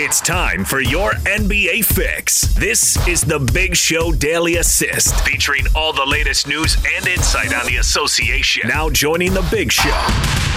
It's 0.00 0.20
time 0.20 0.64
for 0.64 0.80
your 0.80 1.10
NBA 1.24 1.84
fix. 1.84 2.42
This 2.54 3.04
is 3.08 3.22
the 3.22 3.40
Big 3.40 3.74
Show 3.74 4.12
Daily 4.12 4.58
Assist, 4.58 5.12
featuring 5.26 5.66
all 5.74 5.92
the 5.92 6.06
latest 6.06 6.46
news 6.46 6.76
and 6.94 7.08
insight 7.08 7.52
on 7.52 7.66
the 7.66 7.78
association. 7.78 8.68
Now 8.68 8.90
joining 8.90 9.34
the 9.34 9.44
Big 9.50 9.72
Show. 9.72 10.47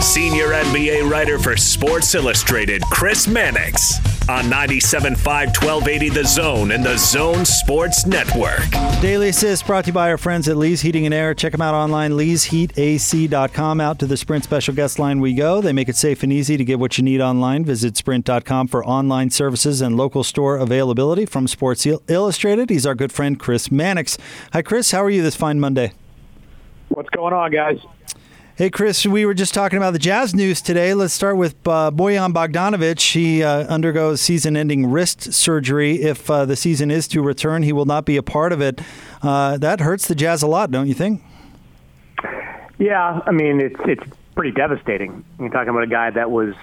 Senior 0.00 0.48
NBA 0.48 1.10
writer 1.10 1.38
for 1.38 1.56
Sports 1.56 2.14
Illustrated, 2.14 2.82
Chris 2.90 3.26
Mannix, 3.26 3.98
on 4.28 4.44
97.5 4.44 5.16
1280 5.26 6.08
The 6.10 6.24
Zone 6.24 6.70
and 6.70 6.84
the 6.84 6.96
Zone 6.96 7.44
Sports 7.44 8.06
Network. 8.06 8.70
Daily 9.02 9.30
Assist 9.30 9.66
brought 9.66 9.84
to 9.84 9.88
you 9.88 9.92
by 9.92 10.08
our 10.10 10.16
friends 10.16 10.48
at 10.48 10.56
Lee's 10.56 10.80
Heating 10.82 11.04
and 11.04 11.12
Air. 11.12 11.34
Check 11.34 11.52
them 11.52 11.60
out 11.60 11.74
online, 11.74 12.12
leesheatac.com. 12.12 13.80
Out 13.80 13.98
to 13.98 14.06
the 14.06 14.16
Sprint 14.16 14.44
special 14.44 14.72
guest 14.74 14.98
line 14.98 15.20
we 15.20 15.34
go. 15.34 15.60
They 15.60 15.72
make 15.72 15.88
it 15.88 15.96
safe 15.96 16.22
and 16.22 16.32
easy 16.32 16.56
to 16.56 16.64
get 16.64 16.78
what 16.78 16.96
you 16.96 17.04
need 17.04 17.20
online. 17.20 17.64
Visit 17.64 17.96
sprint.com 17.96 18.68
for 18.68 18.84
online 18.84 19.30
services 19.30 19.80
and 19.80 19.96
local 19.96 20.22
store 20.22 20.56
availability. 20.56 21.26
From 21.26 21.48
Sports 21.48 21.86
Illustrated, 22.08 22.70
he's 22.70 22.86
our 22.86 22.94
good 22.94 23.12
friend, 23.12 23.38
Chris 23.38 23.70
Mannix. 23.70 24.16
Hi, 24.52 24.62
Chris. 24.62 24.92
How 24.92 25.02
are 25.02 25.10
you 25.10 25.22
this 25.22 25.36
fine 25.36 25.58
Monday? 25.58 25.92
What's 26.88 27.10
going 27.10 27.34
on, 27.34 27.50
guys? 27.50 27.78
Hey, 28.58 28.70
Chris, 28.70 29.06
we 29.06 29.24
were 29.24 29.34
just 29.34 29.54
talking 29.54 29.76
about 29.76 29.92
the 29.92 30.00
Jazz 30.00 30.34
news 30.34 30.60
today. 30.60 30.92
Let's 30.92 31.14
start 31.14 31.36
with 31.36 31.54
uh, 31.64 31.92
Bojan 31.92 32.32
Bogdanovic. 32.32 33.12
He 33.12 33.40
uh, 33.40 33.72
undergoes 33.72 34.20
season 34.20 34.56
ending 34.56 34.90
wrist 34.90 35.32
surgery. 35.32 36.02
If 36.02 36.28
uh, 36.28 36.44
the 36.44 36.56
season 36.56 36.90
is 36.90 37.06
to 37.06 37.22
return, 37.22 37.62
he 37.62 37.72
will 37.72 37.84
not 37.84 38.04
be 38.04 38.16
a 38.16 38.22
part 38.24 38.52
of 38.52 38.60
it. 38.60 38.80
Uh, 39.22 39.58
that 39.58 39.78
hurts 39.78 40.08
the 40.08 40.16
Jazz 40.16 40.42
a 40.42 40.48
lot, 40.48 40.72
don't 40.72 40.88
you 40.88 40.94
think? 40.94 41.22
Yeah, 42.80 43.20
I 43.24 43.30
mean, 43.30 43.60
it's, 43.60 43.78
it's 43.84 44.02
pretty 44.34 44.50
devastating. 44.50 45.24
You're 45.38 45.50
talking 45.50 45.68
about 45.68 45.84
a 45.84 45.86
guy 45.86 46.10
that 46.10 46.32
was, 46.32 46.56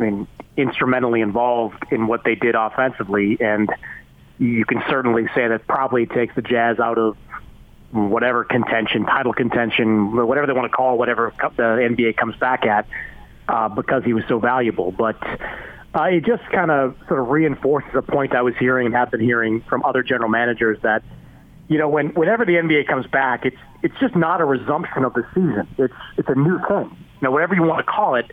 I 0.00 0.02
mean, 0.02 0.26
instrumentally 0.56 1.20
involved 1.20 1.80
in 1.92 2.08
what 2.08 2.24
they 2.24 2.34
did 2.34 2.56
offensively, 2.56 3.38
and 3.40 3.70
you 4.40 4.64
can 4.64 4.82
certainly 4.90 5.28
say 5.32 5.46
that 5.46 5.64
probably 5.68 6.06
takes 6.06 6.34
the 6.34 6.42
Jazz 6.42 6.80
out 6.80 6.98
of 6.98 7.16
whatever 7.92 8.44
contention, 8.44 9.04
title 9.04 9.32
contention, 9.32 10.14
whatever 10.26 10.46
they 10.46 10.52
want 10.52 10.70
to 10.70 10.76
call 10.76 10.94
it, 10.94 10.98
whatever 10.98 11.32
the 11.56 11.62
NBA 11.62 12.16
comes 12.16 12.36
back 12.36 12.64
at, 12.66 12.86
uh, 13.48 13.68
because 13.68 14.04
he 14.04 14.12
was 14.12 14.24
so 14.28 14.38
valuable. 14.38 14.90
But 14.90 15.16
uh, 15.94 16.04
it 16.04 16.24
just 16.24 16.42
kind 16.50 16.70
of 16.70 16.96
sort 17.08 17.20
of 17.20 17.28
reinforces 17.28 17.90
a 17.94 18.02
point 18.02 18.34
I 18.34 18.42
was 18.42 18.54
hearing 18.58 18.86
and 18.86 18.94
have 18.94 19.10
been 19.10 19.20
hearing 19.20 19.62
from 19.62 19.84
other 19.84 20.02
general 20.02 20.28
managers 20.28 20.78
that, 20.82 21.02
you 21.68 21.78
know, 21.78 21.88
when 21.88 22.08
whenever 22.08 22.44
the 22.44 22.54
NBA 22.54 22.86
comes 22.86 23.06
back, 23.06 23.46
it's 23.46 23.56
it's 23.82 23.94
just 24.00 24.14
not 24.14 24.40
a 24.40 24.44
resumption 24.44 25.04
of 25.04 25.14
the 25.14 25.24
season. 25.34 25.66
It's 25.78 25.94
it's 26.16 26.28
a 26.28 26.34
new 26.34 26.58
thing. 26.68 26.96
Now, 27.22 27.30
whatever 27.30 27.54
you 27.54 27.62
want 27.62 27.84
to 27.84 27.90
call 27.90 28.16
it, 28.16 28.30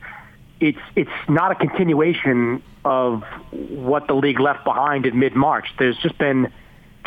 it's 0.59 0.79
it's 0.95 1.09
not 1.29 1.51
a 1.51 1.55
continuation 1.55 2.61
of 2.85 3.23
what 3.51 4.07
the 4.07 4.13
league 4.13 4.39
left 4.39 4.65
behind 4.65 5.05
in 5.05 5.17
mid 5.17 5.35
March. 5.35 5.67
There's 5.79 5.97
just 5.97 6.17
been 6.17 6.51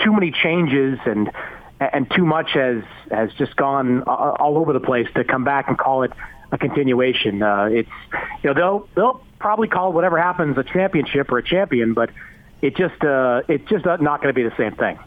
too 0.02 0.12
many 0.12 0.30
changes 0.30 0.98
and 1.04 1.30
and 1.80 2.10
too 2.10 2.24
much 2.24 2.52
has 2.52 2.82
has 3.10 3.32
just 3.34 3.56
gone 3.56 4.02
all 4.02 4.58
over 4.58 4.72
the 4.72 4.80
place 4.80 5.08
to 5.14 5.24
come 5.24 5.44
back 5.44 5.68
and 5.68 5.78
call 5.78 6.02
it 6.02 6.12
a 6.52 6.58
continuation. 6.58 7.42
Uh, 7.42 7.68
it's 7.70 7.90
you 8.42 8.50
know 8.50 8.54
they'll 8.54 8.88
they'll 8.94 9.24
probably 9.38 9.68
call 9.68 9.92
whatever 9.92 10.18
happens 10.18 10.56
a 10.58 10.64
championship 10.64 11.30
or 11.30 11.38
a 11.38 11.42
champion, 11.42 11.94
but 11.94 12.10
it 12.62 12.76
just 12.76 13.02
uh, 13.04 13.42
it's 13.48 13.68
just 13.68 13.84
not 13.84 14.22
going 14.22 14.28
to 14.28 14.32
be 14.32 14.42
the 14.42 14.56
same 14.56 14.74
thing. 14.76 14.98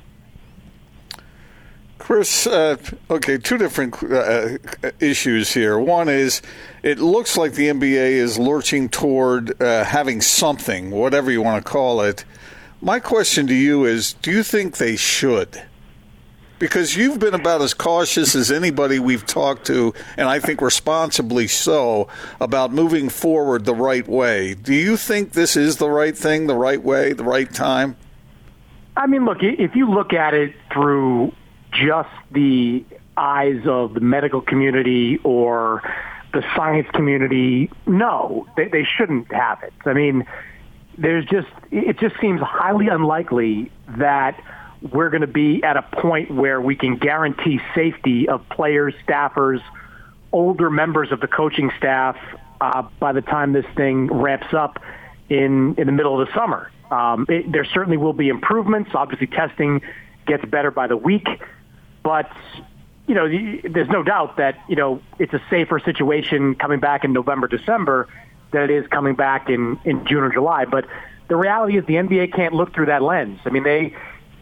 Chris, 1.98 2.48
uh, 2.48 2.78
okay, 3.10 3.38
two 3.38 3.58
different 3.58 4.02
uh, 4.02 4.58
issues 5.00 5.54
here. 5.54 5.78
One 5.78 6.08
is 6.08 6.42
it 6.82 6.98
looks 7.00 7.38
like 7.38 7.54
the 7.54 7.68
NBA 7.68 8.12
is 8.12 8.40
lurching 8.40 8.90
toward 8.90 9.62
uh, 9.62 9.84
having 9.84 10.22
something, 10.22 10.92
whatever 10.92 11.30
you 11.30 11.42
want 11.42 11.64
to 11.64 11.70
call 11.70 12.02
it. 12.02 12.24
My 12.82 13.00
question 13.00 13.48
to 13.48 13.54
you 13.54 13.86
is 13.86 14.14
do 14.14 14.32
you 14.32 14.44
think 14.44 14.78
they 14.78 14.96
should? 14.96 15.62
Because 16.60 16.96
you've 16.96 17.20
been 17.20 17.34
about 17.34 17.62
as 17.62 17.74
cautious 17.74 18.36
as 18.36 18.52
anybody 18.52 19.00
we've 19.00 19.26
talked 19.26 19.66
to, 19.68 19.94
and 20.18 20.28
I 20.28 20.40
think 20.40 20.62
responsibly 20.62 21.48
so, 21.48 22.10
about 22.40 22.72
moving 22.72 23.10
forward 23.10 23.66
the 23.66 23.74
right 23.74 24.08
way. 24.08 24.54
Do 24.54 24.74
you 24.74 24.98
think 24.98 25.32
this 25.32 25.56
is 25.56 25.78
the 25.78 25.90
right 25.90 26.16
thing, 26.16 26.48
the 26.48 26.56
right 26.56 26.84
way, 26.84 27.14
the 27.14 27.24
right 27.24 27.52
time? 27.52 27.96
I 28.98 29.08
mean, 29.08 29.26
look, 29.26 29.38
if 29.42 29.76
you 29.76 29.90
look 29.90 30.14
at 30.14 30.34
it 30.34 30.54
through 30.72 31.32
just 31.72 32.10
the 32.32 32.84
eyes 33.16 33.62
of 33.66 33.94
the 33.94 34.02
medical 34.02 34.42
community 34.42 35.20
or 35.24 35.82
the 36.34 36.44
science 36.56 36.88
community, 36.94 37.72
no, 37.88 38.46
they, 38.58 38.68
they 38.68 38.84
shouldn't 38.84 39.32
have 39.32 39.64
it. 39.64 39.74
I 39.86 39.94
mean, 39.94 40.26
there's 40.98 41.26
just, 41.26 41.48
it 41.72 41.98
just 42.00 42.20
seems 42.20 42.42
highly 42.42 42.90
unlikely 42.90 43.72
that– 43.98 44.40
we're 44.82 45.10
going 45.10 45.22
to 45.22 45.28
be 45.28 45.64
at 45.64 45.78
a 45.78 45.82
point 45.82 46.32
where 46.32 46.62
we 46.62 46.76
can 46.76 46.98
guarantee 46.98 47.60
safety 47.76 48.30
of 48.30 48.48
players, 48.50 48.94
staffers, 49.08 49.62
older 50.32 50.70
members 50.70 51.12
of 51.12 51.20
the 51.20 51.28
coaching 51.28 51.72
staff 51.78 52.18
uh, 52.62 52.84
by 53.00 53.12
the 53.12 53.22
time 53.22 53.54
this 53.54 53.66
thing 53.76 54.08
ramps 54.08 54.54
up 54.54 54.82
in 55.30 55.76
in 55.78 55.86
the 55.86 55.92
middle 55.92 56.20
of 56.20 56.28
the 56.28 56.34
summer. 56.34 56.72
Um, 56.92 57.26
it, 57.30 57.52
there 57.52 57.66
certainly 57.66 57.98
will 57.98 58.14
be 58.14 58.30
improvements. 58.30 58.92
Obviously, 58.94 59.28
testing 59.28 59.82
gets 60.26 60.46
better 60.46 60.72
by 60.72 60.88
the 60.88 60.98
week, 60.98 61.28
but 62.04 62.32
you 63.08 63.16
know, 63.16 63.28
there's 63.28 63.90
no 63.90 64.04
doubt 64.04 64.38
that 64.38 64.60
you 64.68 64.76
know 64.76 65.02
it's 65.18 65.34
a 65.34 65.42
safer 65.50 65.80
situation 65.80 66.56
coming 66.56 66.80
back 66.80 67.04
in 67.04 67.14
November, 67.14 67.48
December 67.48 68.08
than 68.52 68.64
it 68.64 68.72
is 68.72 68.88
coming 68.88 69.16
back 69.16 69.50
in 69.50 69.80
in 69.84 70.06
June 70.06 70.24
or 70.24 70.32
July. 70.32 70.66
But 70.66 70.86
the 71.28 71.36
reality 71.36 71.78
is 71.78 71.86
the 71.86 71.96
NBA 71.96 72.34
can't 72.34 72.54
look 72.54 72.74
through 72.74 72.88
that 72.88 73.02
lens. 73.02 73.40
I 73.46 73.50
mean, 73.50 73.64
they 73.64 73.96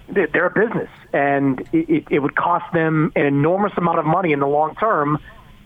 they're 0.10 0.48
a 0.48 0.68
business, 0.68 0.90
and 1.14 1.62
it, 1.74 2.06
it 2.10 2.20
would 2.20 2.36
cost 2.36 2.72
them 2.74 3.12
an 3.16 3.26
enormous 3.26 3.74
amount 3.78 4.00
of 4.00 4.06
money 4.06 4.32
in 4.32 4.40
the 4.40 4.48
long 4.48 4.76
term 4.76 5.20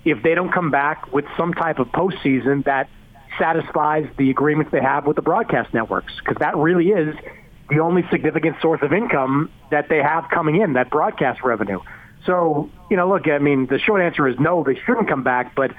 if 0.04 0.24
they 0.24 0.34
don't 0.34 0.52
come 0.52 0.72
back 0.72 1.14
with 1.14 1.26
some 1.38 1.54
type 1.54 1.80
of 1.80 1.88
postseason 1.90 2.66
that 2.66 2.90
satisfies 3.38 4.08
the 4.18 4.30
agreements 4.30 4.72
they 4.72 4.82
have 4.82 5.06
with 5.06 5.16
the 5.16 5.22
broadcast 5.22 5.74
networks, 5.74 6.14
because 6.20 6.38
that 6.40 6.58
really 6.58 6.90
is 6.90 7.16
the 7.70 7.80
only 7.80 8.04
significant 8.10 8.58
source 8.62 8.82
of 8.82 8.92
income 8.92 9.50
that 9.70 9.88
they 9.90 10.00
have 10.00 10.26
coming 10.30 10.60
in, 10.60 10.74
that 10.74 10.90
broadcast 10.90 11.42
revenue. 11.44 11.80
So, 12.26 12.70
you 12.90 12.98
know, 12.98 13.08
look, 13.08 13.28
I 13.28 13.38
mean, 13.38 13.68
the 13.68 13.80
short 13.80 14.02
answer 14.02 14.28
is 14.28 14.40
no, 14.40 14.64
they 14.64 14.76
shouldn't 14.86 15.08
come 15.08 15.24
back, 15.24 15.56
but 15.56 15.72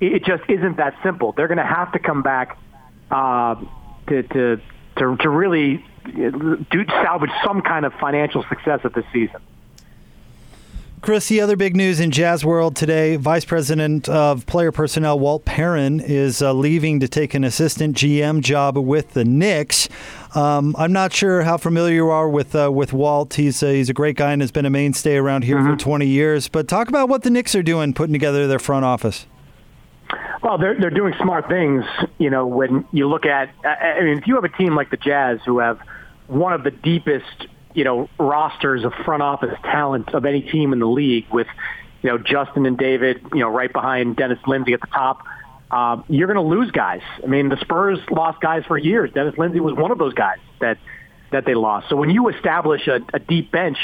it 0.00 0.24
just 0.24 0.42
isn't 0.48 0.76
that 0.76 0.94
simple. 1.02 1.32
They're 1.32 1.48
going 1.48 1.58
to 1.58 1.64
have 1.64 1.92
to 1.92 1.98
come 1.98 2.22
back 2.22 2.58
uh, 3.10 3.56
to, 4.08 4.22
to 4.22 4.60
to 4.98 5.16
to 5.16 5.28
really 5.28 5.84
do 6.04 6.84
salvage 6.86 7.30
some 7.44 7.62
kind 7.62 7.84
of 7.84 7.92
financial 7.94 8.44
success 8.48 8.80
of 8.84 8.92
this 8.92 9.04
season. 9.12 9.40
Chris, 11.02 11.26
the 11.26 11.40
other 11.40 11.56
big 11.56 11.74
news 11.74 11.98
in 11.98 12.12
Jazz 12.12 12.44
World 12.44 12.76
today 12.76 13.16
Vice 13.16 13.44
President 13.44 14.08
of 14.08 14.46
Player 14.46 14.70
Personnel 14.70 15.18
Walt 15.18 15.44
Perrin 15.44 15.98
is 15.98 16.40
uh, 16.40 16.52
leaving 16.52 17.00
to 17.00 17.08
take 17.08 17.34
an 17.34 17.42
assistant 17.42 17.96
GM 17.96 18.40
job 18.40 18.78
with 18.78 19.12
the 19.12 19.24
Knicks. 19.24 19.88
Um, 20.36 20.76
I'm 20.78 20.92
not 20.92 21.12
sure 21.12 21.42
how 21.42 21.56
familiar 21.56 21.96
you 21.96 22.08
are 22.08 22.28
with 22.28 22.54
uh, 22.54 22.70
with 22.70 22.92
Walt. 22.92 23.34
He's 23.34 23.64
a, 23.64 23.74
he's 23.74 23.90
a 23.90 23.92
great 23.92 24.14
guy 24.14 24.32
and 24.32 24.40
has 24.40 24.52
been 24.52 24.64
a 24.64 24.70
mainstay 24.70 25.16
around 25.16 25.42
here 25.42 25.56
mm-hmm. 25.56 25.72
for 25.72 25.76
20 25.76 26.06
years. 26.06 26.46
But 26.46 26.68
talk 26.68 26.86
about 26.86 27.08
what 27.08 27.24
the 27.24 27.30
Knicks 27.30 27.56
are 27.56 27.64
doing, 27.64 27.94
putting 27.94 28.12
together 28.12 28.46
their 28.46 28.60
front 28.60 28.84
office. 28.84 29.26
Well, 30.40 30.56
they're 30.56 30.78
they're 30.78 30.90
doing 30.90 31.14
smart 31.20 31.48
things. 31.48 31.84
You 32.18 32.30
know, 32.30 32.46
when 32.46 32.84
you 32.92 33.08
look 33.08 33.26
at, 33.26 33.50
I 33.64 34.02
mean, 34.02 34.18
if 34.18 34.28
you 34.28 34.36
have 34.36 34.44
a 34.44 34.48
team 34.48 34.76
like 34.76 34.90
the 34.90 34.96
Jazz 34.98 35.40
who 35.44 35.58
have 35.58 35.80
one 36.32 36.52
of 36.52 36.64
the 36.64 36.70
deepest, 36.70 37.46
you 37.74 37.84
know, 37.84 38.08
rosters 38.18 38.84
of 38.84 38.92
front 39.04 39.22
office 39.22 39.56
talent 39.62 40.14
of 40.14 40.24
any 40.24 40.42
team 40.42 40.72
in 40.72 40.78
the 40.78 40.86
league, 40.86 41.26
with 41.30 41.46
you 42.02 42.10
know 42.10 42.18
Justin 42.18 42.66
and 42.66 42.76
David, 42.76 43.20
you 43.32 43.40
know, 43.40 43.48
right 43.48 43.72
behind 43.72 44.16
Dennis 44.16 44.38
Lindsey 44.46 44.72
at 44.72 44.80
the 44.80 44.88
top. 44.88 45.24
Uh, 45.70 46.02
you're 46.08 46.26
going 46.26 46.36
to 46.36 46.42
lose 46.42 46.70
guys. 46.70 47.00
I 47.22 47.26
mean, 47.26 47.48
the 47.48 47.56
Spurs 47.56 47.98
lost 48.10 48.42
guys 48.42 48.62
for 48.66 48.76
years. 48.76 49.10
Dennis 49.14 49.38
Lindsey 49.38 49.58
was 49.58 49.74
one 49.74 49.90
of 49.90 49.98
those 49.98 50.12
guys 50.12 50.38
that 50.60 50.78
that 51.30 51.46
they 51.46 51.54
lost. 51.54 51.88
So 51.88 51.96
when 51.96 52.10
you 52.10 52.28
establish 52.28 52.86
a, 52.88 53.00
a 53.14 53.18
deep 53.18 53.50
bench 53.50 53.78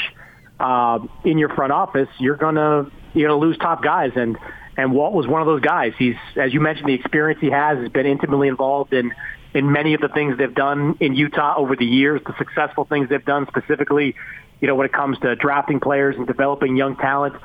uh, 0.59 0.99
in 1.23 1.37
your 1.37 1.49
front 1.49 1.71
office, 1.71 2.09
you're 2.19 2.35
gonna 2.35 2.91
you're 3.13 3.29
gonna 3.29 3.39
lose 3.39 3.57
top 3.57 3.83
guys 3.83 4.11
and 4.15 4.37
and 4.79 4.93
Walt 4.93 5.13
was 5.13 5.27
one 5.27 5.41
of 5.41 5.47
those 5.47 5.59
guys. 5.59 5.91
He's, 5.99 6.15
as 6.37 6.53
you 6.53 6.61
mentioned, 6.61 6.87
the 6.87 6.93
experience 6.93 7.41
he 7.41 7.49
has 7.49 7.79
has 7.79 7.89
been 7.89 8.05
intimately 8.05 8.47
involved 8.47 8.93
in 8.93 9.11
in 9.53 9.71
many 9.71 9.93
of 9.93 10.01
the 10.01 10.09
things 10.09 10.37
they've 10.37 10.53
done 10.53 10.97
in 10.99 11.15
Utah 11.15 11.55
over 11.57 11.75
the 11.75 11.85
years, 11.85 12.21
the 12.25 12.35
successful 12.37 12.85
things 12.85 13.09
they've 13.09 13.25
done 13.25 13.47
specifically, 13.47 14.15
you 14.61 14.67
know, 14.67 14.75
when 14.75 14.85
it 14.85 14.93
comes 14.93 15.17
to 15.19 15.35
drafting 15.35 15.79
players 15.79 16.15
and 16.15 16.27
developing 16.27 16.75
young 16.75 16.95
talent. 16.95 17.35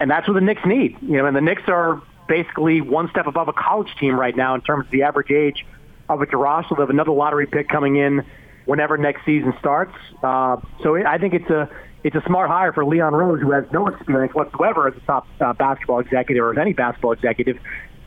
And 0.00 0.10
that's 0.10 0.28
what 0.28 0.34
the 0.34 0.40
Knicks 0.40 0.64
need. 0.66 0.96
You 1.00 1.18
know, 1.18 1.26
and 1.26 1.36
the 1.36 1.40
Knicks 1.40 1.62
are 1.68 2.02
basically 2.28 2.80
one 2.80 3.08
step 3.10 3.26
above 3.26 3.48
a 3.48 3.52
college 3.52 3.88
team 3.98 4.18
right 4.18 4.36
now 4.36 4.54
in 4.54 4.60
terms 4.60 4.84
of 4.86 4.90
the 4.90 5.02
average 5.02 5.30
age 5.30 5.64
of 6.08 6.20
its 6.22 6.32
roster. 6.34 6.74
They 6.74 6.82
have 6.82 6.90
another 6.90 7.12
lottery 7.12 7.46
pick 7.46 7.68
coming 7.68 7.96
in 7.96 8.24
whenever 8.66 8.98
next 8.98 9.24
season 9.24 9.54
starts. 9.58 9.94
Uh, 10.22 10.56
so 10.82 10.96
I 11.02 11.16
think 11.18 11.32
it's 11.34 11.48
a 11.48 11.70
it's 12.04 12.14
a 12.14 12.22
smart 12.26 12.48
hire 12.48 12.72
for 12.72 12.84
Leon 12.84 13.12
Rose, 13.12 13.40
who 13.40 13.50
has 13.50 13.64
no 13.72 13.88
experience 13.88 14.32
whatsoever 14.34 14.86
as 14.86 14.96
a 14.96 15.00
top 15.00 15.26
uh, 15.40 15.52
basketball 15.52 15.98
executive 15.98 16.44
or 16.44 16.52
as 16.52 16.58
any 16.58 16.72
basketball 16.72 17.12
executive, 17.12 17.58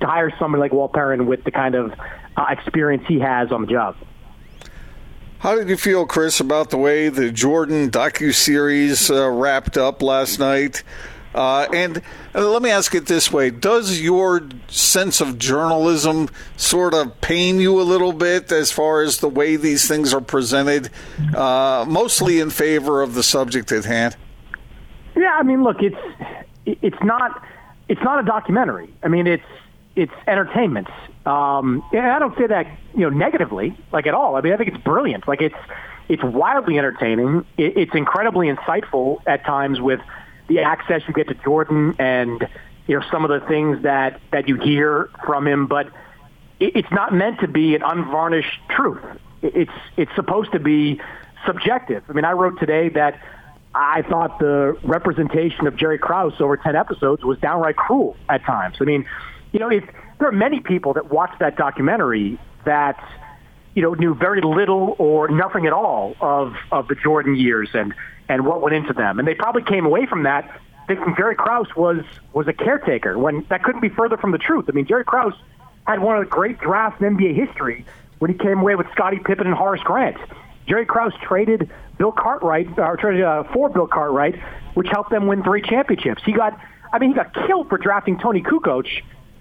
hire 0.08 0.32
somebody 0.40 0.62
like 0.62 0.74
Walt 0.74 0.94
Perrin 0.94 1.26
with 1.26 1.44
the 1.44 1.52
kind 1.52 1.76
of 1.76 1.94
uh, 2.38 2.46
experience 2.50 3.04
he 3.08 3.20
has 3.20 3.52
on 3.52 3.62
the 3.62 3.68
job. 3.68 3.96
How 5.40 5.56
did 5.56 5.70
you 5.70 5.78
feel, 5.78 6.06
Chris, 6.06 6.40
about 6.40 6.70
the 6.70 6.78
way 6.78 7.10
the 7.10 7.32
Jordan 7.32 7.90
docu 7.90 8.34
series 8.34 9.10
uh, 9.10 9.28
wrapped 9.30 9.76
up 9.76 10.04
last 10.04 10.40
night? 10.40 10.84
Uh, 11.34 11.68
and 11.74 12.02
uh, 12.36 12.48
let 12.50 12.62
me 12.62 12.70
ask 12.70 12.94
it 12.94 13.06
this 13.06 13.32
way: 13.32 13.50
Does 13.50 14.02
your 14.02 14.44
sense 14.68 15.22
of 15.22 15.40
journalism 15.40 16.30
sort 16.58 16.94
of 16.94 17.20
pain 17.22 17.60
you 17.60 17.80
a 17.80 17.84
little 17.84 18.12
bit 18.12 18.52
as 18.52 18.72
far 18.72 19.02
as 19.02 19.20
the 19.20 19.30
way 19.30 19.56
these 19.56 19.88
things 19.88 20.14
are 20.14 20.22
presented, 20.22 20.90
uh, 21.36 21.86
mostly 21.88 22.40
in 22.40 22.50
favor 22.50 23.02
of 23.02 23.14
the 23.14 23.24
subject 23.24 23.72
at 23.72 23.86
hand? 23.86 24.18
Yeah, 25.16 25.38
I 25.40 25.44
mean, 25.44 25.64
look, 25.64 25.82
it's 25.82 25.98
it's 26.66 27.02
not 27.02 27.44
it's 27.88 28.02
not 28.04 28.20
a 28.20 28.24
documentary. 28.24 28.94
I 29.02 29.08
mean, 29.08 29.26
it's 29.26 29.44
it's 29.96 30.14
entertainment. 30.28 30.88
Um, 31.26 31.84
and 31.92 32.06
I 32.06 32.20
don't 32.20 32.38
say 32.38 32.48
that 32.48 32.68
you 32.94 33.02
know 33.02 33.10
negatively, 33.10 33.78
like 33.92 34.08
at 34.08 34.14
all. 34.14 34.36
I 34.36 34.42
mean, 34.42 34.54
I 34.54 34.58
think 34.58 34.70
it's 34.70 34.84
brilliant. 34.84 35.28
Like 35.28 35.42
it's 35.42 35.56
it's 36.10 36.24
wildly 36.24 36.78
entertaining. 36.78 37.46
It, 37.58 37.78
it's 37.78 37.96
incredibly 37.96 38.48
insightful 38.48 39.22
at 39.26 39.46
times 39.46 39.80
with 39.80 40.00
the 40.48 40.60
access 40.60 41.02
you 41.08 41.14
get 41.14 41.28
to 41.28 41.36
Jordan 41.36 41.96
and 42.00 42.48
you 42.88 43.00
know 43.00 43.06
some 43.12 43.24
of 43.24 43.30
the 43.30 43.46
things 43.48 43.84
that 43.84 44.20
that 44.32 44.48
you 44.48 44.56
hear 44.56 45.10
from 45.26 45.48
him. 45.48 45.68
But 45.68 45.88
it, 46.60 46.76
it's 46.76 46.92
not 46.92 47.14
meant 47.14 47.42
to 47.42 47.48
be 47.48 47.76
an 47.76 47.84
unvarnished 47.84 48.60
truth. 48.70 49.04
It's 49.42 49.72
it's 49.98 50.14
supposed 50.16 50.54
to 50.54 50.60
be 50.60 51.02
subjective. 51.46 52.04
I 52.10 52.14
mean, 52.14 52.26
I 52.26 52.32
wrote 52.32 52.60
today 52.60 52.90
that 52.90 53.20
I 53.74 54.02
thought 54.04 54.40
the 54.40 54.78
representation 54.84 55.68
of 55.68 55.76
Jerry 55.76 55.98
Krause 55.98 56.34
over 56.40 56.58
10 56.58 56.76
episodes 56.76 57.24
was 57.24 57.40
downright 57.40 57.78
cruel 57.78 58.18
at 58.28 58.44
times. 58.44 58.78
I 58.82 58.84
mean, 58.84 59.06
you 59.52 59.60
know, 59.60 59.70
if 59.70 59.84
there 60.20 60.28
are 60.28 60.34
many 60.34 60.60
people 60.60 60.94
that 60.94 61.12
watched 61.12 61.40
that 61.40 61.58
documentary 61.58 62.40
that, 62.66 63.04
you 63.76 63.82
know, 63.82 63.94
knew 63.94 64.14
very 64.14 64.42
little 64.42 64.96
or 65.00 65.28
nothing 65.30 65.66
at 65.66 65.74
all 65.74 66.16
of, 66.22 66.54
of 66.72 66.88
the 66.88 66.96
Jordan 66.96 67.36
years 67.36 67.70
and, 67.74 67.94
and 68.30 68.46
what 68.46 68.62
went 68.62 68.76
into 68.76 68.94
them. 68.94 69.20
And 69.20 69.28
they 69.28 69.36
probably 69.36 69.64
came 69.64 69.86
away 69.86 70.06
from 70.06 70.24
that 70.24 70.62
thinking 70.88 71.16
Jerry 71.18 71.36
Krause 71.36 71.68
was, 71.76 72.04
was 72.34 72.48
a 72.48 72.54
caretaker 72.54 73.18
when 73.18 73.46
that 73.50 73.64
couldn't 73.64 73.82
be 73.82 73.90
further 73.90 74.18
from 74.18 74.32
the 74.32 74.38
truth. 74.38 74.66
I 74.68 74.72
mean, 74.72 74.86
Jerry 74.86 75.06
Krause 75.06 75.34
had 75.88 76.02
one 76.02 76.18
of 76.18 76.24
the 76.24 76.30
great 76.30 76.60
drafts 76.60 77.02
in 77.02 77.18
NBA 77.18 77.36
history 77.36 77.86
when 78.20 78.32
he 78.32 78.38
came 78.38 78.60
away 78.60 78.76
with 78.76 78.88
Scottie 78.92 79.20
Pippen 79.20 79.48
and 79.48 79.56
Horace 79.56 79.82
Grant. 79.84 80.18
Jerry 80.68 80.86
Krause 80.86 81.14
traded 81.22 81.70
Bill 81.98 82.12
Cartwright, 82.12 82.78
or 82.78 82.98
traded 82.98 83.24
uh, 83.24 83.44
for 83.52 83.70
Bill 83.70 83.88
Cartwright, 83.88 84.40
which 84.74 84.88
helped 84.90 85.10
them 85.10 85.28
win 85.28 85.44
three 85.44 85.62
championships. 85.62 86.22
He 86.24 86.32
got, 86.32 86.60
I 86.94 87.00
mean, 87.00 87.10
he 87.10 87.16
got 87.16 87.34
killed 87.34 87.70
for 87.70 87.78
drafting 87.78 88.20
Toni 88.20 88.42
Kukoc, 88.42 88.88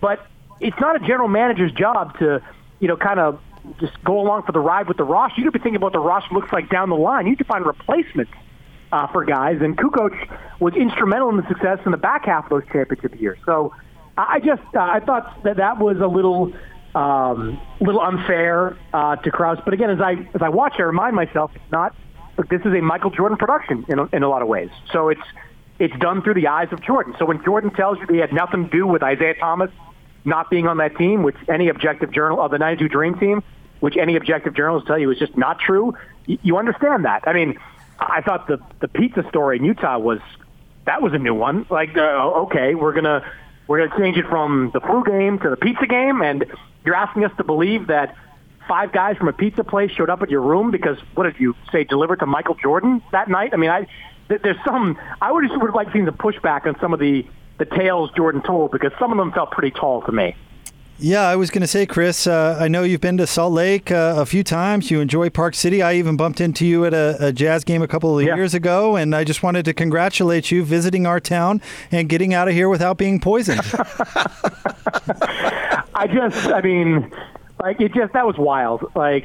but 0.01 0.27
it's 0.61 0.79
not 0.81 0.97
a 0.97 1.01
general 1.01 1.29
manager's 1.29 1.73
job 1.73 2.19
to, 2.19 2.43
you 2.81 2.89
know, 2.89 2.97
kind 2.97 3.21
of 3.21 3.41
just 3.79 4.03
go 4.05 4.21
along 4.21 4.43
for 4.45 4.53
the 4.53 4.61
ride 4.61 4.89
with 4.89 4.97
the 4.97 5.05
roster. 5.05 5.41
You 5.41 5.47
to 5.47 5.53
be 5.53 5.59
thinking 5.59 5.77
about 5.77 5.93
the 5.93 5.99
roster 5.99 6.35
looks 6.35 6.53
like 6.53 6.69
down 6.71 6.89
the 6.89 6.97
line. 6.97 7.27
You 7.27 7.33
need 7.33 7.39
to 7.39 7.45
find 7.45 7.65
replacements 7.65 8.33
uh, 8.93 9.07
for 9.09 9.25
guys, 9.25 9.61
and 9.61 9.77
Kukoc 9.77 10.13
was 10.59 10.75
instrumental 10.75 11.29
in 11.31 11.37
the 11.37 11.47
success 11.49 11.79
in 11.85 11.93
the 11.93 11.99
back 11.99 12.25
half 12.25 12.45
of 12.45 12.51
those 12.51 12.73
championship 12.73 13.21
years. 13.21 13.39
So 13.47 13.75
I 14.17 14.41
just 14.41 14.63
uh, 14.75 14.81
I 14.81 15.01
thought 15.01 15.43
that 15.45 15.59
that 15.59 15.79
was 15.79 15.99
a 15.99 16.07
little 16.07 16.53
um, 16.95 17.61
little 17.81 18.01
unfair 18.01 18.77
uh, 18.93 19.17
to 19.17 19.31
Krause. 19.31 19.59
But 19.65 19.75
again, 19.75 19.91
as 19.91 20.01
I 20.01 20.13
as 20.35 20.43
I 20.43 20.49
watch, 20.49 20.75
I 20.79 20.83
remind 20.83 21.15
myself 21.15 21.53
it's 21.55 21.73
not. 21.73 21.95
Look, 22.37 22.49
this 22.49 22.61
is 22.61 22.73
a 22.73 22.81
Michael 22.81 23.11
Jordan 23.11 23.37
production 23.37 23.85
in 23.89 23.99
a, 23.99 24.05
in 24.13 24.23
a 24.23 24.29
lot 24.29 24.43
of 24.43 24.49
ways. 24.49 24.71
So 24.93 25.09
it's 25.09 25.21
it's 25.79 25.97
done 25.99 26.23
through 26.23 26.35
the 26.35 26.49
eyes 26.49 26.69
of 26.73 26.81
Jordan. 26.83 27.15
So 27.19 27.25
when 27.25 27.43
Jordan 27.45 27.71
tells 27.71 27.99
you 27.99 28.07
that 28.07 28.13
he 28.13 28.21
had 28.21 28.33
nothing 28.33 28.65
to 28.65 28.71
do 28.71 28.87
with 28.87 29.03
Isiah 29.03 29.35
Thomas 29.35 29.71
not 30.25 30.51
being 30.51 30.67
on 30.67 30.79
that 30.79 30.97
team, 30.97 31.23
which 31.23 31.37
any 31.49 31.69
objective 31.69 32.13
journal 32.13 32.41
of 32.41 32.51
the 32.51 32.59
92 32.59 32.89
Dream 32.89 33.19
Team, 33.19 33.43
which 33.81 33.97
any 33.97 34.17
objective 34.17 34.55
journalists 34.55 34.87
tell 34.87 34.99
you 34.99 35.11
is 35.11 35.19
just 35.19 35.37
not 35.37 35.59
true, 35.59 35.95
you, 36.27 36.59
understand 36.59 37.05
that. 37.05 37.25
I 37.27 37.33
mean, 37.33 37.59
I 37.99 38.21
thought 38.21 38.47
the 38.47 38.61
the 38.81 38.89
pizza 38.89 39.27
story 39.29 39.59
in 39.59 39.65
Utah 39.65 39.99
was 39.99 40.21
that 40.85 41.03
was 41.03 41.13
a 41.13 41.19
new 41.19 41.35
one. 41.35 41.67
Like, 41.71 41.97
uh, 41.97 42.45
okay, 42.45 42.75
we're 42.75 42.93
gonna 42.93 43.25
we're 43.67 43.87
gonna 43.87 44.01
change 44.01 44.17
it 44.17 44.27
from 44.27 44.71
the 44.73 44.81
flu 44.81 45.05
game 45.05 45.39
to 45.41 45.51
the 45.51 45.57
pizza 45.57 45.87
game, 45.87 46.23
and 46.23 46.45
you're 46.85 46.95
asking 46.95 47.25
us 47.25 47.33
to 47.39 47.45
believe 47.45 47.89
that 47.89 48.17
five 48.69 48.93
guys 48.93 49.17
from 49.17 49.29
a 49.29 49.33
pizza 49.33 49.65
place 49.65 49.91
showed 49.91 50.11
up 50.11 50.23
at 50.23 50.31
your 50.31 50.43
room 50.43 50.71
because 50.71 50.97
what 51.15 51.25
did 51.25 51.41
you 51.41 51.57
say 51.73 51.85
delivered 51.85 52.21
to 52.21 52.27
Michael 52.27 52.55
Jordan 52.55 53.03
that 53.13 53.29
night? 53.29 53.51
I 53.53 53.57
mean, 53.57 53.71
I 53.71 53.87
there's 54.29 54.57
some 54.65 54.97
I 55.21 55.33
would 55.33 55.43
just 55.43 55.61
would 55.61 55.67
have 55.67 55.75
liked 55.75 55.93
seeing 55.93 56.05
the 56.05 56.13
pushback 56.13 56.67
on 56.67 56.79
some 56.81 56.95
of 56.95 57.01
the 57.01 57.27
the 57.61 57.67
tales 57.77 58.11
Jordan 58.17 58.43
told 58.43 58.73
because 58.73 58.91
some 58.99 59.13
of 59.13 59.19
them 59.19 59.31
felt 59.31 59.53
pretty 59.53 59.71
tall 59.71 60.03
to 60.03 60.11
me. 60.11 60.35
Yeah, 61.03 61.23
I 61.23 61.37
was 61.37 61.51
going 61.51 61.63
to 61.63 61.67
say, 61.67 61.87
Chris, 61.87 62.27
uh, 62.27 62.59
I 62.61 62.69
know 62.69 62.83
you've 62.83 63.01
been 63.01 63.17
to 63.19 63.27
Salt 63.27 63.55
Lake 63.55 63.91
uh, 63.91 64.17
a 64.19 64.27
few 64.27 64.45
times. 64.45 64.91
You 64.91 65.01
enjoy 65.01 65.31
Park 65.31 65.55
City. 65.55 65.81
I 65.81 65.95
even 65.95 66.17
bumped 66.17 66.43
into 66.43 66.67
you 66.67 66.85
at 66.85 66.93
a, 66.93 67.17
a 67.29 67.33
Jazz 67.33 67.65
game 67.65 67.81
a 67.81 67.89
couple 67.89 68.19
of 68.19 68.27
yeah. 68.27 68.37
years 68.37 68.53
ago, 68.53 68.97
and 68.97 69.17
I 69.17 69.25
just 69.25 69.43
wanted 69.43 69.65
to 69.65 69.73
congratulate 69.73 70.51
you 70.51 70.63
visiting 70.63 71.07
our 71.07 71.19
town 71.19 71.63
and 71.91 72.07
getting 72.07 72.35
out 72.35 72.49
of 72.49 72.55
here 72.55 72.69
without 72.69 72.99
being 72.99 73.19
poisoned. 73.19 73.61
I 75.95 76.07
just, 76.13 76.47
I 76.49 76.61
mean, 76.63 77.11
like 77.63 77.81
it 77.81 77.95
just 77.95 78.13
that 78.13 78.27
was 78.27 78.37
wild. 78.37 78.85
Like, 78.95 79.25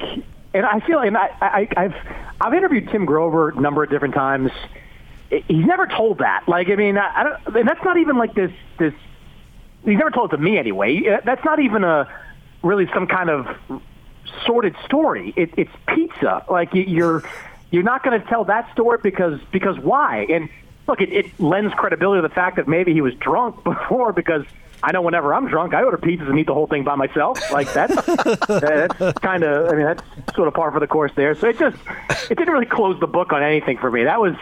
and 0.54 0.64
I 0.64 0.80
feel, 0.80 1.00
and 1.00 1.14
I, 1.16 1.28
I, 1.42 1.68
I've, 1.76 1.94
I've 2.40 2.54
interviewed 2.54 2.88
Tim 2.90 3.04
Grover 3.04 3.50
a 3.50 3.60
number 3.60 3.82
of 3.82 3.90
different 3.90 4.14
times. 4.14 4.50
He's 5.30 5.66
never 5.66 5.86
told 5.86 6.18
that. 6.18 6.44
Like, 6.46 6.68
I 6.70 6.76
mean, 6.76 6.96
I, 6.98 7.20
I 7.20 7.22
don't, 7.24 7.56
and 7.56 7.68
that's 7.68 7.84
not 7.84 7.96
even 7.96 8.16
like 8.16 8.34
this, 8.34 8.52
this 8.78 8.94
he's 9.84 9.98
never 9.98 10.10
told 10.10 10.32
it 10.32 10.36
to 10.36 10.42
me 10.42 10.58
anyway. 10.58 11.18
That's 11.24 11.44
not 11.44 11.60
even 11.60 11.84
a 11.84 12.08
really 12.62 12.88
some 12.92 13.06
kind 13.06 13.30
of 13.30 13.56
sordid 14.44 14.76
story. 14.84 15.32
It, 15.36 15.50
it's 15.56 15.70
pizza. 15.88 16.44
Like 16.50 16.70
you're 16.72 17.22
you're 17.70 17.82
not 17.82 18.02
going 18.02 18.20
to 18.20 18.26
tell 18.26 18.44
that 18.44 18.70
story 18.72 18.98
because 19.02 19.40
because 19.52 19.78
why? 19.78 20.26
And 20.28 20.48
look, 20.86 21.00
it, 21.00 21.12
it 21.12 21.40
lends 21.40 21.74
credibility 21.74 22.22
to 22.22 22.28
the 22.28 22.34
fact 22.34 22.56
that 22.56 22.68
maybe 22.68 22.92
he 22.92 23.00
was 23.00 23.14
drunk 23.14 23.64
before 23.64 24.12
because. 24.12 24.44
I 24.82 24.92
know 24.92 25.00
whenever 25.00 25.32
I'm 25.32 25.48
drunk, 25.48 25.72
I 25.72 25.82
order 25.82 25.96
pizzas 25.96 26.28
and 26.28 26.38
eat 26.38 26.46
the 26.46 26.54
whole 26.54 26.66
thing 26.66 26.84
by 26.84 26.96
myself. 26.96 27.40
Like 27.50 27.72
that's 27.72 27.94
that's 28.46 29.18
kind 29.20 29.42
of, 29.42 29.68
I 29.70 29.72
mean, 29.74 29.86
that's 29.86 30.02
sort 30.34 30.48
of 30.48 30.54
par 30.54 30.70
for 30.70 30.80
the 30.80 30.86
course 30.86 31.10
there. 31.16 31.34
So 31.34 31.48
it 31.48 31.58
just, 31.58 31.78
it 32.30 32.36
didn't 32.36 32.52
really 32.52 32.66
close 32.66 33.00
the 33.00 33.06
book 33.06 33.32
on 33.32 33.42
anything 33.42 33.78
for 33.78 33.90
me. 33.90 34.04
That 34.04 34.20
was, 34.20 34.36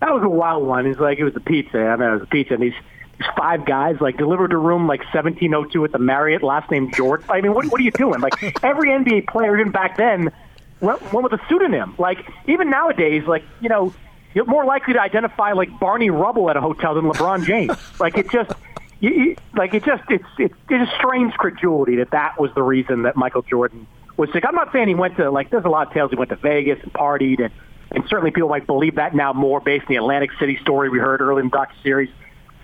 that 0.00 0.12
was 0.12 0.22
a 0.22 0.28
wild 0.28 0.66
one. 0.66 0.86
He's 0.86 0.98
like, 0.98 1.18
it 1.18 1.24
was 1.24 1.36
a 1.36 1.40
pizza. 1.40 1.78
I 1.78 1.96
mean, 1.96 2.08
it 2.08 2.12
was 2.12 2.22
a 2.22 2.26
pizza, 2.26 2.54
and 2.54 2.62
these, 2.62 2.74
these 3.18 3.28
five 3.36 3.64
guys 3.64 3.96
like 4.00 4.18
delivered 4.18 4.48
to 4.48 4.58
room 4.58 4.86
like 4.86 5.00
1702 5.00 5.84
at 5.84 5.92
the 5.92 5.98
Marriott, 5.98 6.42
last 6.42 6.70
name 6.70 6.92
George. 6.92 7.22
I 7.28 7.40
mean, 7.40 7.54
what 7.54 7.66
what 7.66 7.80
are 7.80 7.84
you 7.84 7.90
doing? 7.92 8.20
Like 8.20 8.34
every 8.64 8.90
NBA 8.90 9.28
player 9.28 9.58
even 9.58 9.72
back 9.72 9.96
then 9.96 10.30
went, 10.80 11.00
went 11.12 11.30
with 11.30 11.40
a 11.40 11.40
pseudonym. 11.48 11.94
Like 11.98 12.18
even 12.46 12.68
nowadays, 12.68 13.24
like 13.26 13.44
you 13.60 13.68
know, 13.68 13.94
you're 14.34 14.44
more 14.44 14.64
likely 14.64 14.94
to 14.94 15.00
identify 15.00 15.52
like 15.52 15.78
Barney 15.80 16.10
Rubble 16.10 16.50
at 16.50 16.56
a 16.56 16.60
hotel 16.60 16.94
than 16.94 17.04
LeBron 17.04 17.44
James. 17.44 17.72
like 18.00 18.16
it 18.16 18.30
just. 18.30 18.52
You, 18.98 19.10
you, 19.10 19.36
like 19.54 19.74
it 19.74 19.84
just 19.84 20.02
it's 20.08 20.24
it's 20.38 20.54
it's 20.70 20.86
just 20.86 20.92
strains 20.96 21.34
credulity 21.34 21.96
that 21.96 22.12
that 22.12 22.40
was 22.40 22.50
the 22.54 22.62
reason 22.62 23.02
that 23.02 23.14
Michael 23.14 23.42
Jordan 23.42 23.86
was 24.16 24.32
sick. 24.32 24.42
I'm 24.48 24.54
not 24.54 24.72
saying 24.72 24.88
he 24.88 24.94
went 24.94 25.18
to 25.18 25.30
like 25.30 25.50
there's 25.50 25.66
a 25.66 25.68
lot 25.68 25.88
of 25.88 25.92
tales 25.92 26.10
he 26.10 26.16
went 26.16 26.30
to 26.30 26.36
Vegas 26.36 26.78
and 26.82 26.90
partied 26.94 27.44
and 27.44 27.52
and 27.90 28.04
certainly 28.08 28.30
people 28.30 28.48
might 28.48 28.66
believe 28.66 28.96
that 28.96 29.14
now 29.14 29.32
more 29.32 29.60
based 29.60 29.82
on 29.82 29.88
the 29.88 29.96
Atlantic 29.96 30.30
City 30.38 30.58
story 30.60 30.88
we 30.88 30.98
heard 30.98 31.20
early 31.20 31.40
in 31.40 31.48
the 31.48 31.56
docu 31.56 31.82
series. 31.82 32.10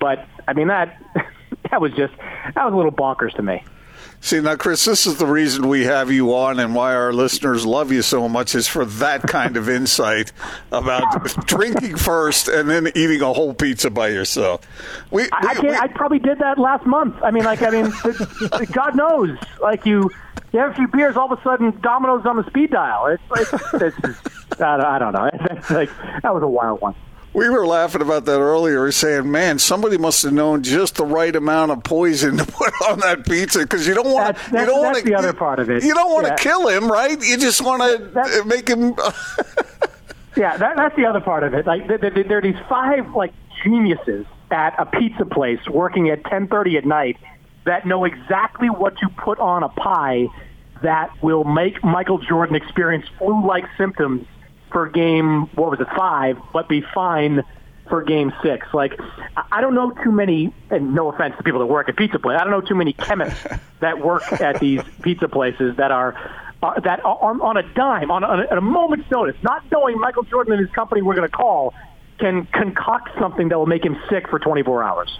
But 0.00 0.26
I 0.46 0.52
mean 0.52 0.68
that 0.68 1.00
that 1.70 1.80
was 1.80 1.92
just 1.92 2.14
that 2.54 2.64
was 2.64 2.72
a 2.72 2.76
little 2.76 2.92
bonkers 2.92 3.34
to 3.36 3.42
me. 3.42 3.62
See 4.24 4.40
now, 4.40 4.54
Chris, 4.54 4.84
this 4.84 5.04
is 5.04 5.16
the 5.16 5.26
reason 5.26 5.66
we 5.66 5.82
have 5.82 6.12
you 6.12 6.32
on, 6.32 6.60
and 6.60 6.76
why 6.76 6.94
our 6.94 7.12
listeners 7.12 7.66
love 7.66 7.90
you 7.90 8.02
so 8.02 8.28
much 8.28 8.54
is 8.54 8.68
for 8.68 8.84
that 8.84 9.22
kind 9.26 9.56
of 9.56 9.68
insight 9.68 10.30
about 10.70 11.24
drinking 11.46 11.96
first 11.96 12.46
and 12.46 12.70
then 12.70 12.86
eating 12.94 13.20
a 13.20 13.32
whole 13.32 13.52
pizza 13.52 13.90
by 13.90 14.08
yourself. 14.08 14.60
We, 15.10 15.24
we 15.24 15.28
I, 15.32 15.60
we, 15.60 15.70
I 15.70 15.88
probably 15.88 16.20
did 16.20 16.38
that 16.38 16.56
last 16.56 16.86
month. 16.86 17.16
I 17.20 17.32
mean, 17.32 17.42
like, 17.42 17.62
I 17.62 17.70
mean, 17.70 17.92
God 18.70 18.94
knows, 18.94 19.36
like 19.60 19.84
you, 19.86 20.08
you 20.52 20.58
have 20.58 20.72
a 20.72 20.74
few 20.74 20.88
beers, 20.88 21.16
all 21.16 21.32
of 21.32 21.38
a 21.38 21.42
sudden, 21.42 21.78
Domino's 21.80 22.26
on 22.26 22.36
the 22.36 22.46
speed 22.46 22.70
dial. 22.70 23.06
It's 23.06 23.22
like, 23.30 23.62
it's, 23.82 23.96
it's, 24.04 24.60
I 24.60 24.98
don't 24.98 25.12
know. 25.12 25.30
That's 25.48 25.70
like 25.70 25.90
that 26.22 26.34
was 26.34 26.42
a 26.42 26.48
wild 26.48 26.80
one. 26.80 26.94
We 27.34 27.48
were 27.48 27.66
laughing 27.66 28.02
about 28.02 28.26
that 28.26 28.40
earlier, 28.40 28.92
saying, 28.92 29.30
"Man, 29.30 29.58
somebody 29.58 29.96
must 29.96 30.22
have 30.22 30.34
known 30.34 30.62
just 30.62 30.96
the 30.96 31.06
right 31.06 31.34
amount 31.34 31.72
of 31.72 31.82
poison 31.82 32.36
to 32.36 32.44
put 32.52 32.72
on 32.86 33.00
that 33.00 33.24
pizza 33.24 33.60
because 33.60 33.86
you 33.86 33.94
don't 33.94 34.12
want 34.12 34.36
to. 34.36 34.60
You 34.60 34.66
don't 34.66 34.82
want. 34.82 35.04
The 35.04 35.14
other 35.14 35.32
part 35.32 35.58
of 35.58 35.70
it. 35.70 35.82
You 35.82 35.94
don't 35.94 36.12
want 36.12 36.26
to 36.26 36.32
yeah. 36.32 36.36
kill 36.36 36.68
him, 36.68 36.92
right? 36.92 37.18
You 37.22 37.38
just 37.38 37.62
want 37.62 37.82
to 37.82 38.44
make 38.44 38.68
him. 38.68 38.94
yeah, 40.36 40.58
that, 40.58 40.76
that's 40.76 40.96
the 40.96 41.06
other 41.06 41.20
part 41.20 41.44
of 41.44 41.54
it. 41.54 41.66
Like 41.66 41.88
there, 41.88 41.96
there, 41.96 42.10
there 42.10 42.38
are 42.38 42.42
these 42.42 42.60
five 42.68 43.14
like 43.14 43.32
geniuses 43.64 44.26
at 44.50 44.74
a 44.78 44.84
pizza 44.84 45.24
place 45.24 45.66
working 45.66 46.10
at 46.10 46.22
10:30 46.24 46.76
at 46.76 46.84
night 46.84 47.16
that 47.64 47.86
know 47.86 48.04
exactly 48.04 48.68
what 48.68 48.96
to 48.98 49.08
put 49.08 49.38
on 49.38 49.62
a 49.62 49.68
pie 49.68 50.26
that 50.82 51.10
will 51.22 51.44
make 51.44 51.82
Michael 51.84 52.18
Jordan 52.18 52.56
experience 52.56 53.06
flu-like 53.18 53.64
symptoms 53.78 54.26
for 54.72 54.88
game, 54.88 55.42
what 55.54 55.70
was 55.70 55.80
it, 55.80 55.86
five, 55.96 56.38
but 56.52 56.68
be 56.68 56.82
fine 56.94 57.44
for 57.88 58.02
game 58.02 58.32
six. 58.42 58.66
Like, 58.72 58.98
I 59.50 59.60
don't 59.60 59.74
know 59.74 59.90
too 59.90 60.10
many, 60.10 60.52
and 60.70 60.94
no 60.94 61.10
offense 61.10 61.36
to 61.36 61.42
people 61.42 61.60
that 61.60 61.66
work 61.66 61.88
at 61.88 61.96
pizza 61.96 62.18
places, 62.18 62.40
I 62.40 62.44
don't 62.44 62.52
know 62.52 62.66
too 62.66 62.74
many 62.74 62.92
chemists 62.94 63.46
that 63.80 64.04
work 64.04 64.24
at 64.40 64.60
these 64.60 64.80
pizza 65.02 65.28
places 65.28 65.76
that 65.76 65.92
are 65.92 66.14
uh, 66.62 66.78
that 66.80 67.04
on, 67.04 67.40
on 67.40 67.56
a 67.56 67.62
dime, 67.74 68.10
on 68.10 68.22
a, 68.22 68.46
at 68.50 68.56
a 68.56 68.60
moment's 68.60 69.10
notice, 69.10 69.36
not 69.42 69.64
knowing 69.72 69.98
Michael 69.98 70.22
Jordan 70.22 70.54
and 70.54 70.64
his 70.64 70.72
company 70.74 71.02
were 71.02 71.14
going 71.14 71.28
to 71.28 71.36
call, 71.36 71.74
can 72.18 72.46
concoct 72.46 73.10
something 73.18 73.48
that 73.48 73.58
will 73.58 73.66
make 73.66 73.84
him 73.84 73.98
sick 74.08 74.28
for 74.28 74.38
24 74.38 74.82
hours. 74.84 75.18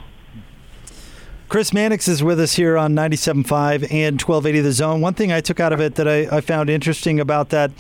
Chris 1.52 1.74
Mannix 1.74 2.08
is 2.08 2.22
with 2.22 2.40
us 2.40 2.54
here 2.54 2.78
on 2.78 2.94
97.5 2.94 3.92
and 3.92 4.18
1280 4.18 4.60
The 4.62 4.72
Zone. 4.72 5.02
One 5.02 5.12
thing 5.12 5.32
I 5.32 5.42
took 5.42 5.60
out 5.60 5.70
of 5.70 5.82
it 5.82 5.96
that 5.96 6.08
I, 6.08 6.20
I, 6.34 6.40
found 6.40 6.70
interesting 6.70 7.20
about 7.20 7.50
that 7.50 7.70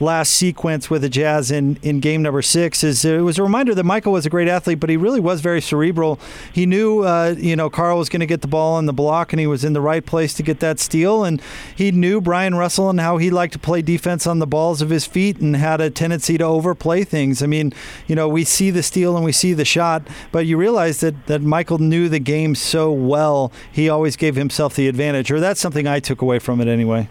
last 0.00 0.32
sequence 0.32 0.90
with 0.90 1.02
the 1.02 1.08
Jazz 1.08 1.52
in, 1.52 1.78
in 1.80 2.00
game 2.00 2.22
number 2.22 2.42
six 2.42 2.82
is 2.82 3.04
it 3.04 3.20
was 3.20 3.38
a 3.38 3.44
reminder 3.44 3.72
that 3.72 3.84
Michael 3.84 4.14
was 4.14 4.26
a 4.26 4.30
great 4.30 4.48
athlete, 4.48 4.80
but 4.80 4.90
he 4.90 4.96
really 4.96 5.20
was 5.20 5.42
very 5.42 5.60
cerebral. 5.60 6.18
He 6.52 6.66
knew, 6.66 7.02
uh, 7.02 7.36
you 7.38 7.54
know, 7.54 7.70
Carl 7.70 7.98
was 7.98 8.08
going 8.08 8.18
to 8.18 8.26
get 8.26 8.40
the 8.40 8.48
ball 8.48 8.74
on 8.74 8.86
the 8.86 8.92
block 8.92 9.32
and 9.32 9.38
he 9.38 9.46
was 9.46 9.64
in 9.64 9.74
the 9.74 9.80
right 9.80 10.04
place 10.04 10.34
to 10.34 10.42
get 10.42 10.58
that 10.58 10.80
steal. 10.80 11.22
And 11.22 11.40
he 11.76 11.92
knew 11.92 12.20
Bryon 12.20 12.56
Russell 12.56 12.90
and 12.90 12.98
how 12.98 13.18
he 13.18 13.30
liked 13.30 13.52
to 13.52 13.60
play 13.60 13.80
defense 13.80 14.26
on 14.26 14.40
the 14.40 14.46
balls 14.48 14.82
of 14.82 14.90
his 14.90 15.06
feet 15.06 15.38
and 15.38 15.54
had 15.54 15.80
a 15.80 15.88
tendency 15.88 16.36
to 16.36 16.44
overplay 16.44 17.04
things. 17.04 17.44
I 17.44 17.46
mean, 17.46 17.72
you 18.08 18.16
know, 18.16 18.28
we 18.28 18.42
see 18.42 18.72
the 18.72 18.82
steal 18.82 19.14
and 19.14 19.24
we 19.24 19.30
see 19.30 19.52
the 19.52 19.64
shot, 19.64 20.02
but 20.32 20.46
you 20.46 20.56
realize 20.56 20.98
that, 20.98 21.28
that 21.28 21.42
Michael 21.42 21.78
knew 21.78 22.08
the 22.08 22.18
game 22.18 22.56
so 22.56 22.90
well 22.90 23.19
well, 23.20 23.52
he 23.70 23.90
always 23.90 24.16
gave 24.16 24.34
himself 24.34 24.74
the 24.74 24.88
advantage, 24.88 25.30
or 25.30 25.40
that's 25.40 25.60
something 25.60 25.86
I 25.86 26.00
took 26.00 26.22
away 26.22 26.38
from 26.38 26.58
it 26.62 26.68
anyway. 26.68 27.06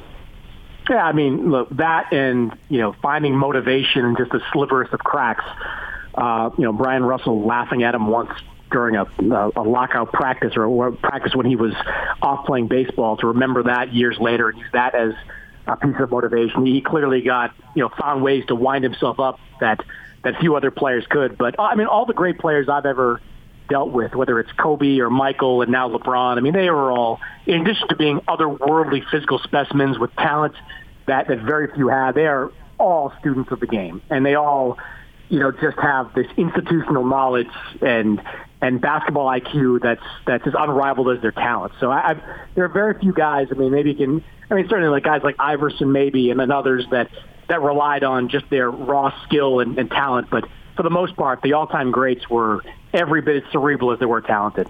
Yeah, 0.89 1.05
I 1.05 1.11
mean, 1.11 1.51
look, 1.51 1.69
that 1.77 2.11
and, 2.11 2.51
you 2.67 2.79
know, 2.79 2.95
finding 2.99 3.35
motivation 3.35 4.05
in 4.05 4.15
just 4.17 4.31
the 4.31 4.41
sliverest 4.51 4.91
of 4.91 4.99
cracks. 5.01 5.45
Uh, 6.15 6.49
you 6.57 6.63
know, 6.63 6.73
Bryon 6.73 7.03
Russell 7.03 7.45
laughing 7.45 7.83
at 7.83 7.93
him 7.93 8.07
once 8.07 8.31
during 8.71 8.95
a, 8.95 9.03
a, 9.55 9.61
lockout 9.61 10.11
practice 10.11 10.53
or 10.57 10.87
a 10.87 10.91
practice 10.93 11.35
when 11.35 11.45
he 11.45 11.55
was 11.55 11.73
off 12.23 12.47
playing 12.47 12.67
baseball 12.67 13.17
to 13.17 13.27
remember 13.27 13.63
that 13.63 13.93
years 13.93 14.17
later 14.19 14.49
and 14.49 14.57
use 14.57 14.69
that 14.73 14.95
as 14.95 15.13
a 15.67 15.77
piece 15.77 15.95
of 15.99 16.09
motivation. 16.09 16.65
He 16.65 16.81
clearly 16.81 17.21
got, 17.21 17.53
you 17.75 17.83
know, 17.83 17.89
found 17.99 18.23
ways 18.23 18.45
to 18.47 18.55
wind 18.55 18.83
himself 18.83 19.19
up 19.19 19.39
that, 19.59 19.79
that 20.23 20.39
few 20.39 20.55
other 20.55 20.71
players 20.71 21.05
could. 21.07 21.37
But, 21.37 21.59
I 21.59 21.75
mean, 21.75 21.85
all 21.85 22.07
the 22.07 22.13
great 22.15 22.39
players 22.39 22.67
I've 22.67 22.87
ever– 22.87 23.21
dealt 23.69 23.91
with, 23.91 24.15
whether 24.15 24.39
it's 24.39 24.51
Kobe 24.53 24.99
or 24.99 25.09
Michael 25.09 25.61
and 25.61 25.71
now 25.71 25.89
LeBron. 25.89 26.37
I 26.37 26.41
mean, 26.41 26.53
they 26.53 26.69
were 26.69 26.91
all, 26.91 27.19
in 27.45 27.61
addition 27.61 27.87
to 27.89 27.95
being 27.95 28.19
otherworldly 28.27 29.03
physical 29.09 29.39
specimens 29.39 29.97
with 29.97 30.13
talent 30.15 30.55
that, 31.07 31.27
that 31.27 31.39
very 31.39 31.73
few 31.73 31.87
have, 31.87 32.15
they 32.15 32.27
are 32.27 32.51
all 32.77 33.13
students 33.19 33.51
of 33.51 33.59
the 33.59 33.67
game. 33.67 34.01
And 34.09 34.25
they 34.25 34.35
all, 34.35 34.77
you 35.29 35.39
know, 35.39 35.51
just 35.51 35.77
have 35.79 36.13
this 36.13 36.27
institutional 36.37 37.05
knowledge 37.05 37.47
and 37.81 38.21
and 38.61 38.81
basketball 38.81 39.27
IQ 39.27 39.81
that's 39.81 40.03
that's 40.25 40.45
as 40.45 40.53
unrivaled 40.57 41.15
as 41.15 41.21
their 41.21 41.31
talent. 41.31 41.73
So 41.79 41.91
I, 41.91 42.09
I've, 42.09 42.21
there 42.55 42.65
are 42.65 42.69
very 42.69 42.99
few 42.99 43.13
guys. 43.13 43.47
I 43.51 43.53
mean, 43.55 43.71
maybe 43.71 43.91
you 43.91 43.95
can. 43.95 44.23
I 44.51 44.55
mean, 44.55 44.67
certainly 44.67 44.89
like 44.89 45.03
guys 45.03 45.21
like 45.23 45.35
Iverson, 45.39 45.91
maybe, 45.91 46.31
and 46.31 46.39
then 46.39 46.51
others 46.51 46.85
that 46.91 47.09
that 47.47 47.61
relied 47.61 48.03
on 48.03 48.29
just 48.29 48.49
their 48.49 48.69
raw 48.69 49.13
skill 49.25 49.59
and, 49.59 49.77
and 49.77 49.89
talent. 49.89 50.29
But 50.29 50.45
for 50.79 50.83
the 50.83 50.89
most 50.89 51.17
part, 51.17 51.41
the 51.41 51.51
all-time 51.51 51.91
greats 51.91 52.29
were 52.29 52.63
every 52.93 53.21
bit 53.21 53.43
as 53.43 53.51
cerebral 53.51 53.91
as 53.91 53.99
they 53.99 54.05
were 54.05 54.21
talented. 54.21 54.65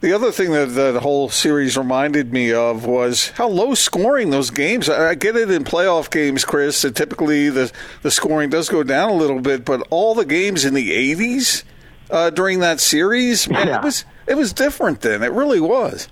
The 0.00 0.12
other 0.12 0.32
thing 0.32 0.50
that 0.50 0.66
the 0.66 0.98
whole 0.98 1.28
series 1.28 1.78
reminded 1.78 2.32
me 2.32 2.52
of 2.52 2.86
was 2.86 3.28
how 3.28 3.46
low 3.46 3.74
scoring 3.74 4.30
those 4.30 4.50
games. 4.50 4.88
I 4.88 5.14
get 5.14 5.36
it 5.36 5.48
in 5.48 5.62
playoff 5.62 6.10
games, 6.10 6.44
Chris. 6.44 6.82
That 6.82 6.96
typically 6.96 7.50
the 7.50 7.70
the 8.02 8.10
scoring 8.10 8.50
does 8.50 8.68
go 8.68 8.82
down 8.82 9.10
a 9.10 9.14
little 9.14 9.40
bit, 9.40 9.64
but 9.64 9.86
all 9.90 10.16
the 10.16 10.24
games 10.24 10.64
in 10.64 10.74
the 10.74 10.90
'80s 11.14 11.62
uh, 12.10 12.30
during 12.30 12.58
that 12.58 12.80
series, 12.80 13.48
man, 13.48 13.68
yeah. 13.68 13.78
it 13.78 13.84
was 13.84 14.04
it 14.26 14.34
was 14.34 14.52
different 14.52 15.02
then. 15.02 15.22
It 15.22 15.30
really 15.30 15.60
was. 15.60 16.08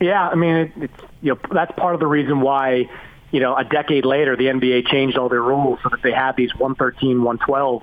Yeah, 0.00 0.28
I 0.28 0.34
mean, 0.34 0.56
it, 0.56 0.72
it's 0.76 1.02
you 1.20 1.34
know 1.34 1.38
that's 1.52 1.70
part 1.78 1.94
of 1.94 2.00
the 2.00 2.08
reason 2.08 2.40
why 2.40 2.90
you 3.32 3.40
know 3.40 3.56
a 3.56 3.64
decade 3.64 4.04
later 4.04 4.36
the 4.36 4.44
NBA 4.44 4.86
changed 4.86 5.18
all 5.18 5.28
their 5.28 5.42
rules 5.42 5.80
so 5.82 5.88
that 5.88 6.02
they 6.02 6.12
had 6.12 6.36
these 6.36 6.54
113, 6.54 7.22
112 7.22 7.82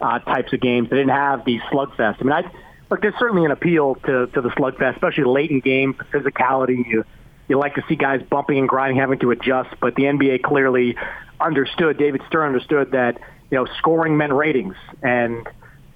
uh, 0.00 0.18
types 0.20 0.52
of 0.52 0.60
games. 0.60 0.90
They 0.90 0.96
didn't 0.96 1.10
have 1.10 1.44
these 1.44 1.62
slugfest. 1.72 2.16
I 2.20 2.24
mean, 2.24 2.32
I 2.32 2.50
look. 2.90 3.00
There's 3.00 3.14
certainly 3.18 3.44
an 3.44 3.50
appeal 3.50 3.94
to 3.94 4.26
to 4.26 4.40
the 4.40 4.50
slugfest, 4.50 4.94
especially 4.94 5.24
late 5.24 5.50
in 5.50 5.60
games, 5.60 5.96
the 5.98 6.04
physicality. 6.04 6.86
You 6.86 7.04
you 7.48 7.58
like 7.58 7.74
to 7.76 7.84
see 7.88 7.96
guys 7.96 8.22
bumping 8.28 8.58
and 8.58 8.68
grinding, 8.68 8.98
having 8.98 9.18
to 9.20 9.30
adjust. 9.30 9.70
But 9.80 9.94
the 9.94 10.04
NBA 10.04 10.42
clearly 10.42 10.96
understood. 11.40 11.98
David 11.98 12.22
Stern 12.26 12.48
understood 12.48 12.92
that 12.92 13.18
you 13.50 13.58
know 13.58 13.66
scoring 13.78 14.16
meant 14.16 14.32
ratings, 14.32 14.74
and 15.02 15.48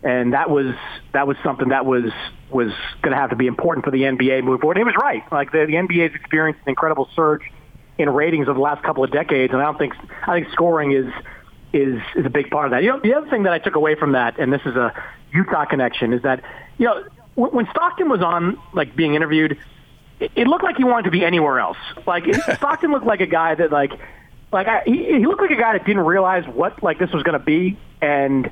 and 0.03 0.33
that 0.33 0.51
was 0.51 0.75
that 1.13 1.27
was 1.27 1.37
something 1.43 1.69
that 1.69 1.87
was 1.87 2.13
was 2.51 2.73
going 3.03 3.13
to 3.13 3.17
have 3.17 3.31
to 3.31 3.37
be 3.37 3.47
important 3.47 3.85
for 3.85 3.91
the 3.91 4.03
NBA 4.03 4.45
moving 4.45 4.61
forward. 4.61 4.77
And 4.77 4.83
he 4.83 4.85
was 4.85 4.97
right. 5.01 5.23
Like 5.33 5.53
the, 5.53 5.65
the 5.67 5.75
NBA's 5.75 6.15
experienced 6.15 6.61
an 6.67 6.71
incredible 6.71 7.09
surge 7.15 7.43
in 7.99 8.09
ratings 8.11 8.49
over 8.49 8.55
the 8.55 8.63
last 8.63 8.83
couple 8.83 9.05
of 9.05 9.11
decades, 9.11 9.53
and 9.53 9.61
I 9.61 9.65
don't 9.67 9.79
think 9.79 9.95
I 10.27 10.41
think 10.41 10.53
scoring 10.53 10.93
is 10.93 11.13
is 11.73 12.01
is 12.17 12.27
a 12.27 12.31
big 12.31 12.51
part 12.51 12.67
of 12.67 12.71
that. 12.73 12.83
You 12.83 12.91
know, 12.91 13.01
the 13.01 13.15
other 13.15 13.29
thing 13.29 13.45
that 13.45 13.53
I 13.53 13.59
took 13.59 13.77
away 13.77 13.95
from 13.95 14.13
that, 14.13 14.39
and 14.39 14.53
this 14.53 14.63
is 14.65 14.77
a 14.77 14.93
Utah 15.33 15.65
connection, 15.65 16.13
is 16.13 16.23
that 16.23 16.43
you 16.79 16.87
know 16.87 17.05
when 17.35 17.67
Stockton 17.71 18.09
was 18.09 18.21
on 18.21 18.59
like 18.73 18.95
being 18.95 19.15
interviewed, 19.15 19.59
it, 20.21 20.47
looked 20.47 20.65
like 20.65 20.77
he 20.77 20.85
wanted 20.85 21.05
to 21.05 21.11
be 21.11 21.25
anywhere 21.25 21.59
else. 21.59 21.79
Like 22.07 22.25
Stockton 22.57 22.93
looked 22.93 23.07
like 23.07 23.21
a 23.21 23.27
guy 23.27 23.55
that 23.55 23.73
like 23.73 23.93
like 24.53 24.67
I, 24.67 24.83
he, 24.85 25.05
he 25.19 25.27
looked 25.27 25.41
like 25.41 25.51
a 25.51 25.57
guy 25.57 25.73
that 25.73 25.87
didn't 25.87 26.05
realize 26.05 26.47
what 26.47 26.83
like 26.83 26.99
this 26.99 27.11
was 27.13 27.23
going 27.23 27.39
to 27.39 27.45
be, 27.45 27.79
and 28.01 28.51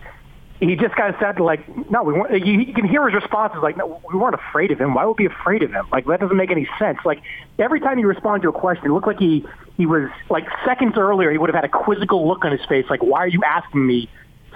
he 0.60 0.76
just 0.76 0.94
kind 0.94 1.14
of 1.14 1.18
said 1.18 1.40
like, 1.40 1.66
no, 1.90 2.02
we 2.02 2.12
weren't. 2.12 2.46
You, 2.46 2.60
you 2.60 2.74
can 2.74 2.86
hear 2.86 3.08
his 3.08 3.14
responses 3.14 3.60
like, 3.62 3.76
no, 3.76 4.00
we 4.10 4.18
weren't 4.18 4.34
afraid 4.34 4.70
of 4.70 4.80
him. 4.80 4.94
Why 4.94 5.06
would 5.06 5.18
we 5.18 5.26
be 5.26 5.32
afraid 5.32 5.62
of 5.62 5.72
him? 5.72 5.88
Like 5.90 6.06
that 6.06 6.20
doesn't 6.20 6.36
make 6.36 6.50
any 6.50 6.68
sense. 6.78 6.98
Like 7.04 7.22
every 7.58 7.80
time 7.80 7.96
he 7.96 8.04
responded 8.04 8.42
to 8.42 8.50
a 8.50 8.52
question, 8.52 8.86
it 8.86 8.90
looked 8.90 9.06
like 9.06 9.18
he 9.18 9.46
he 9.76 9.86
was 9.86 10.10
like 10.28 10.44
seconds 10.66 10.94
earlier 10.98 11.30
he 11.30 11.38
would 11.38 11.48
have 11.48 11.54
had 11.54 11.64
a 11.64 11.68
quizzical 11.68 12.28
look 12.28 12.44
on 12.44 12.52
his 12.52 12.64
face, 12.66 12.84
like, 12.90 13.02
why 13.02 13.20
are 13.20 13.28
you 13.28 13.42
asking 13.44 13.86
me 13.86 14.10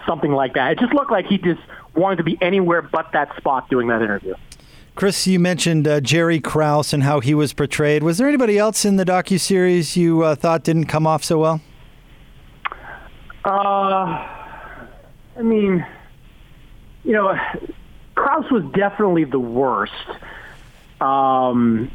something 0.07 0.33
like 0.33 0.55
that? 0.55 0.73
It 0.73 0.79
just 0.79 0.93
looked 0.93 1.11
like 1.11 1.27
he 1.27 1.39
just 1.39 1.63
wanted 1.95 2.17
to 2.17 2.25
be 2.25 2.37
anywhere 2.43 2.83
but 2.83 3.13
that 3.13 3.35
spot 3.39 3.71
doing 3.71 3.89
that 3.89 4.03
interview. 4.03 4.35
Chris, 4.95 5.27
you 5.27 5.41
mentioned 5.41 5.89
uh, 5.89 6.01
Jerry 6.01 6.39
Krause 6.39 6.93
and 6.93 7.03
how 7.03 7.21
he 7.21 7.35
was 7.35 7.53
portrayed. 7.53 8.03
Was 8.03 8.19
there 8.19 8.29
anybody 8.29 8.59
else 8.59 8.85
in 8.85 8.97
the 8.97 9.05
docu 9.05 9.41
series 9.41 9.97
you 9.97 10.23
uh, 10.23 10.35
thought 10.37 10.63
didn't 10.63 10.87
come 10.87 11.07
off 11.07 11.25
so 11.25 11.39
well? 11.39 11.61
Uh, 13.45 14.29
I 15.37 15.43
mean, 15.43 15.85
you 17.05 17.13
know, 17.13 17.39
Krause 18.15 18.51
was 18.51 18.65
definitely 18.73 19.25
the 19.25 19.39
worst. 19.39 19.93
Um, 21.01 21.91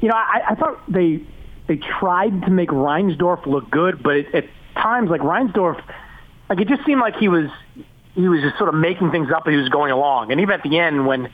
you 0.00 0.08
know, 0.08 0.14
I, 0.14 0.42
I 0.50 0.54
thought 0.54 0.80
they 0.90 1.22
they 1.66 1.76
tried 1.76 2.42
to 2.42 2.50
make 2.50 2.68
Reinsdorf 2.68 3.46
look 3.46 3.70
good, 3.70 4.02
but 4.02 4.16
it, 4.16 4.34
at 4.34 4.44
times, 4.76 5.10
like 5.10 5.22
Reinsdorf, 5.22 5.82
like 6.48 6.60
it 6.60 6.68
just 6.68 6.84
seemed 6.84 7.00
like 7.00 7.16
he 7.16 7.28
was 7.28 7.50
he 8.14 8.28
was 8.28 8.42
just 8.42 8.56
sort 8.58 8.68
of 8.68 8.74
making 8.74 9.10
things 9.10 9.30
up 9.30 9.46
as 9.46 9.52
he 9.52 9.56
was 9.56 9.68
going 9.68 9.90
along. 9.90 10.30
And 10.30 10.40
even 10.40 10.54
at 10.54 10.62
the 10.62 10.78
end, 10.78 11.06
when 11.06 11.30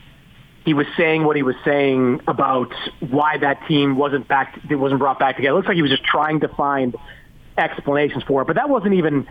he 0.65 0.73
was 0.73 0.87
saying 0.97 1.25
what 1.25 1.37
he 1.37 1.43
was 1.43 1.57
saying 1.65 2.21
about 2.27 2.73
why 3.01 3.37
that 3.39 3.67
team 3.67 3.97
wasn't 3.97 4.29
back, 4.29 4.59
it 4.69 4.77
wasn't 4.77 5.01
brought 5.01 5.19
back 5.19 5.37
together. 5.37 5.53
It 5.53 5.57
looks 5.57 5.69
like 5.69 5.77
he 5.77 5.83
was 5.83 5.91
just 5.91 6.05
trying 6.05 6.41
to 6.41 6.49
find 6.49 6.95
explanations 7.59 8.23
for 8.25 8.43
it. 8.43 8.47
But 8.47 8.57
that 8.57 8.69
wasn't 8.69 8.95
even 8.95 9.27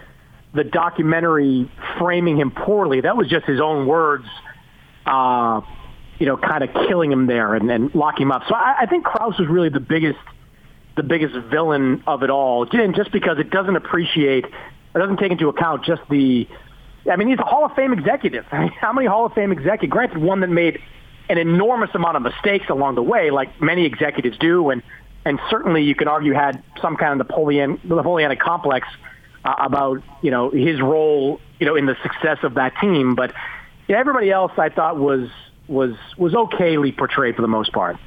the 0.54 0.64
documentary 0.64 1.70
framing 1.98 2.38
him 2.38 2.52
poorly. 2.52 3.02
That 3.02 3.16
was 3.16 3.28
just 3.28 3.46
his 3.46 3.62
own 3.62 3.86
words, 3.88 4.26
uh, 5.06 5.62
you 6.18 6.26
know, 6.26 6.38
kind 6.38 6.64
of 6.64 6.74
killing 6.88 7.12
him 7.12 7.28
there 7.28 7.54
and, 7.54 7.70
and 7.70 7.94
locking 7.94 8.24
him 8.24 8.32
up. 8.32 8.44
So 8.48 8.56
I, 8.56 8.82
I 8.82 8.86
think 8.86 9.06
Krause 9.06 9.38
was 9.38 9.48
really 9.48 9.70
the 9.70 9.80
biggest, 9.80 10.20
the 10.96 11.04
biggest 11.04 11.36
villain 11.50 12.04
of 12.08 12.24
it 12.24 12.30
all. 12.30 12.68
And 12.72 12.96
just 12.96 13.12
because 13.12 13.38
it 13.38 13.52
doesn't 13.52 13.76
appreciate, 13.76 14.46
it 14.46 14.98
doesn't 14.98 15.18
take 15.18 15.32
into 15.32 15.50
account 15.50 15.86
just 15.86 16.02
the, 16.10 16.48
I 17.10 17.16
mean, 17.16 17.30
he's 17.30 17.40
a 17.40 17.44
Hall 17.44 17.66
of 17.66 17.74
Fame 17.76 17.94
executive. 17.94 18.46
I 18.52 18.62
mean, 18.62 18.72
how 18.72 18.92
many 18.92 19.08
Hall 19.08 19.26
of 19.28 19.34
Fame 19.34 19.52
executives? 19.52 19.92
Granted, 19.92 20.18
one 20.18 20.40
that 20.42 20.50
made 20.50 20.80
an 21.30 21.38
enormous 21.38 21.92
amount 21.94 22.18
of 22.18 22.24
mistakes 22.24 22.66
along 22.70 22.96
the 22.96 23.04
way, 23.04 23.30
like 23.30 23.62
many 23.62 23.86
executives 23.86 24.38
do, 24.40 24.72
and 24.72 24.82
and 25.26 25.40
certainly 25.50 25.84
you 25.84 25.94
can 25.94 26.08
argue 26.08 26.34
had 26.34 26.64
some 26.82 26.96
kind 26.96 27.12
of 27.12 27.28
Napoleon 27.28 27.80
Napoleonic 27.84 28.40
complex 28.40 28.88
uh, 29.44 29.56
about 29.60 30.04
you 30.22 30.32
know 30.32 30.50
his 30.50 30.82
role 30.82 31.40
you 31.60 31.66
know 31.66 31.76
in 31.76 31.86
the 31.86 31.96
success 32.04 32.40
of 32.44 32.56
that 32.56 32.74
team. 32.80 33.16
But 33.16 33.34
you 33.88 33.96
know, 33.96 34.00
everybody 34.00 34.32
else 34.32 34.52
I 34.58 34.70
thought 34.70 34.98
was 34.98 35.30
was 35.68 35.96
was 36.18 36.34
okayly 36.34 36.96
portrayed 36.98 37.36
for 37.36 37.42
the 37.42 37.48
most 37.48 37.72
part. 37.72 37.98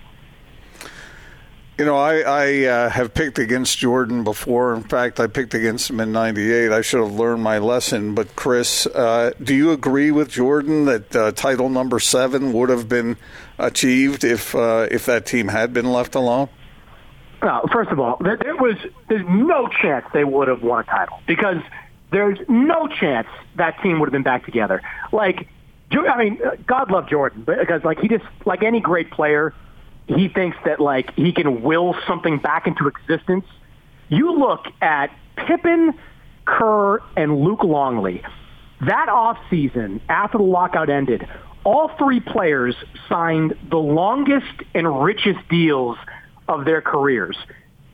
You 1.78 1.86
know, 1.86 1.96
I, 1.96 2.20
I 2.20 2.64
uh, 2.64 2.90
have 2.90 3.14
picked 3.14 3.38
against 3.38 3.78
Jordan 3.78 4.24
before. 4.24 4.74
In 4.74 4.82
fact, 4.82 5.18
I 5.18 5.26
picked 5.26 5.54
against 5.54 5.88
him 5.88 6.00
in 6.00 6.12
'98. 6.12 6.70
I 6.70 6.82
should 6.82 7.00
have 7.00 7.14
learned 7.14 7.42
my 7.42 7.58
lesson. 7.58 8.14
But 8.14 8.36
Chris, 8.36 8.86
uh, 8.86 9.32
do 9.42 9.54
you 9.54 9.72
agree 9.72 10.10
with 10.10 10.28
Jordan 10.28 10.84
that 10.84 11.16
uh, 11.16 11.32
title 11.32 11.70
number 11.70 11.98
seven 11.98 12.52
would 12.52 12.68
have 12.68 12.88
been 12.88 13.16
achieved 13.58 14.22
if 14.22 14.54
uh, 14.54 14.86
if 14.90 15.06
that 15.06 15.24
team 15.24 15.48
had 15.48 15.72
been 15.72 15.90
left 15.90 16.14
alone? 16.14 16.50
Well, 17.42 17.68
first 17.72 17.90
of 17.90 17.98
all, 17.98 18.18
there, 18.20 18.38
was 18.56 18.76
there's 19.08 19.26
no 19.28 19.68
chance 19.68 20.06
they 20.14 20.24
would 20.24 20.46
have 20.48 20.62
won 20.62 20.80
a 20.80 20.84
title 20.84 21.18
because 21.26 21.56
there's 22.12 22.38
no 22.48 22.86
chance 22.86 23.26
that 23.56 23.82
team 23.82 23.98
would 23.98 24.06
have 24.06 24.12
been 24.12 24.22
back 24.22 24.44
together. 24.44 24.80
Like, 25.10 25.48
I 25.90 26.18
mean, 26.22 26.38
uh, 26.44 26.56
God 26.66 26.90
love 26.90 27.08
Jordan 27.08 27.42
because 27.44 27.82
like 27.84 27.98
he 27.98 28.08
just 28.08 28.24
like 28.46 28.62
any 28.62 28.80
great 28.80 29.10
player, 29.10 29.54
he 30.06 30.28
thinks 30.28 30.56
that 30.64 30.78
like 30.78 31.14
he 31.14 31.32
can 31.32 31.62
will 31.62 31.96
something 32.06 32.38
back 32.38 32.66
into 32.66 32.86
existence 32.86 33.44
You 34.08 34.38
look 34.38 34.66
at 34.80 35.10
Pippen, 35.36 35.94
Kerr, 36.44 37.00
and 37.16 37.40
Luke 37.40 37.64
Longley. 37.64 38.22
That 38.82 39.06
offseason, 39.08 40.00
after 40.08 40.38
the 40.38 40.44
lockout 40.44 40.90
ended, 40.90 41.26
all 41.64 41.90
three 41.98 42.20
players 42.20 42.74
signed 43.08 43.56
the 43.70 43.78
longest 43.78 44.62
and 44.74 45.02
richest 45.02 45.48
deals 45.48 45.96
of 46.58 46.64
their 46.64 46.80
careers. 46.80 47.36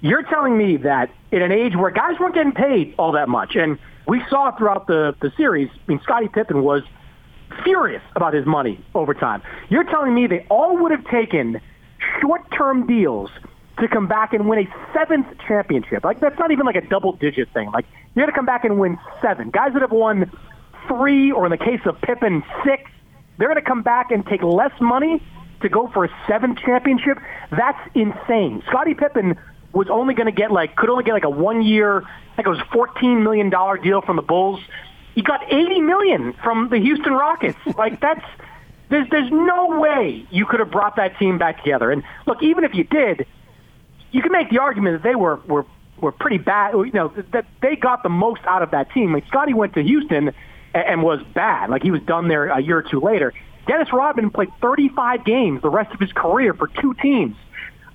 You're 0.01 0.23
telling 0.23 0.57
me 0.57 0.77
that 0.79 1.11
in 1.33 1.43
an 1.43 1.53
age 1.53 1.75
where 1.75 1.91
guys 1.91 2.19
weren't 2.21 2.35
getting 2.35 2.53
paid 2.53 2.95
all 2.99 3.13
that 3.13 3.29
much, 3.29 3.57
and 3.57 3.79
we 4.07 4.23
saw 4.31 4.57
throughout 4.57 4.87
the, 4.87 5.15
the 5.21 5.33
series, 5.37 5.69
I 5.71 5.81
mean, 5.87 6.01
Scottie 6.03 6.29
Pippen 6.29 6.63
was 6.63 6.83
furious 7.65 8.03
about 8.15 8.35
his 8.35 8.47
money 8.47 8.83
over 8.95 9.15
time. 9.15 9.43
You're 9.69 9.85
telling 9.85 10.15
me 10.15 10.27
they 10.27 10.47
all 10.49 10.79
would 10.79 10.93
have 10.93 11.05
taken 11.07 11.61
short-term 12.21 12.87
deals 12.87 13.31
to 13.81 13.89
come 13.89 14.07
back 14.07 14.33
and 14.33 14.49
win 14.49 14.67
a 14.67 14.93
seventh 14.93 15.27
championship. 15.47 16.05
Like 16.05 16.21
that's 16.21 16.39
not 16.39 16.51
even 16.51 16.67
like 16.67 16.77
a 16.77 16.87
double-digit 16.87 17.53
thing. 17.53 17.71
Like 17.71 17.87
you're 18.15 18.25
going 18.25 18.33
to 18.33 18.37
come 18.37 18.47
back 18.47 18.65
and 18.65 18.79
win 18.79 18.99
seven. 19.21 19.51
Guys 19.51 19.73
that 19.73 19.83
have 19.83 19.93
won 19.93 20.31
three, 20.87 21.31
or 21.33 21.47
in 21.47 21.51
the 21.51 21.59
case 21.59 21.81
of 21.87 22.01
Pippen, 22.01 22.43
six, 22.65 22.91
they're 23.37 23.49
going 23.49 23.63
to 23.63 23.69
come 23.69 23.83
back 23.83 24.11
and 24.11 24.27
take 24.27 24.43
less 24.43 24.73
money 24.81 25.23
to 25.61 25.69
go 25.69 25.89
for 25.89 26.05
a 26.05 26.09
seventh 26.29 26.59
championship. 26.59 27.19
That's 27.51 27.79
insane. 27.95 28.63
Scottie 28.69 28.95
Pippen 28.95 29.37
was 29.73 29.89
only 29.91 30.15
going 30.15 30.27
to 30.27 30.33
get 30.33 30.51
like 30.51 30.77
could 30.77 30.91
only 30.91 31.05
get 31.05 31.13
like 31.13 31.25
a 31.25 31.31
one 31.31 31.63
year, 31.63 32.03
I 32.03 32.37
think 32.37 32.47
it 32.47 32.51
was 32.51 32.61
fourteen 32.73 33.23
million 33.23 33.51
dollar 33.51 33.77
deal 33.77 34.01
from 34.01 34.17
the 34.17 34.23
Bulls. 34.23 34.61
He 35.15 35.23
got 35.23 35.53
eighty 35.53 35.81
million 35.81 36.35
from 36.45 36.69
the 36.69 36.79
Houston 36.79 37.13
Rockets. 37.13 37.59
like 37.77 38.01
that's 38.01 38.25
there's 38.89 39.09
there's 39.11 39.31
no 39.31 39.79
way 39.79 40.27
you 40.31 40.47
could 40.47 40.61
have 40.61 40.71
brought 40.71 40.97
that 40.97 41.19
team 41.19 41.39
back 41.39 41.59
together. 41.63 41.91
And 41.91 42.03
look, 42.27 42.43
even 42.43 42.65
if 42.65 42.75
you 42.75 42.85
did, 42.85 43.27
you 44.11 44.23
can 44.23 44.33
make 44.33 44.51
the 44.51 44.59
argument 44.59 45.03
that 45.03 45.09
they 45.09 45.15
were 45.15 45.37
were 45.47 45.67
were 46.01 46.13
pretty 46.13 46.39
bad. 46.39 46.73
You 46.73 46.93
know 46.93 47.13
that 47.33 47.47
they 47.61 47.77
got 47.77 48.03
the 48.03 48.09
most 48.09 48.41
out 48.47 48.63
of 48.63 48.71
that 48.71 48.91
team. 48.93 49.13
Like 49.13 49.27
Scottie 49.27 49.55
went 49.55 49.75
to 49.75 49.83
Houston 49.83 50.29
and, 50.75 50.85
and 50.87 51.03
was 51.03 51.21
bad. 51.35 51.71
Like 51.71 51.83
he 51.83 51.91
was 51.91 52.03
done 52.03 52.29
there 52.29 52.47
a 52.49 52.61
year 52.61 52.79
or 52.79 52.83
two 52.83 53.01
later. 53.01 53.35
Dennis 53.69 53.93
Rodman 53.93 54.31
played 54.31 54.49
35 54.61 55.25
games 55.25 55.63
the 55.63 55.71
rest 55.71 55.93
of 55.93 56.01
his 56.01 56.11
career 56.13 56.55
for 56.55 56.67
two 56.67 56.95
teams. 56.95 57.37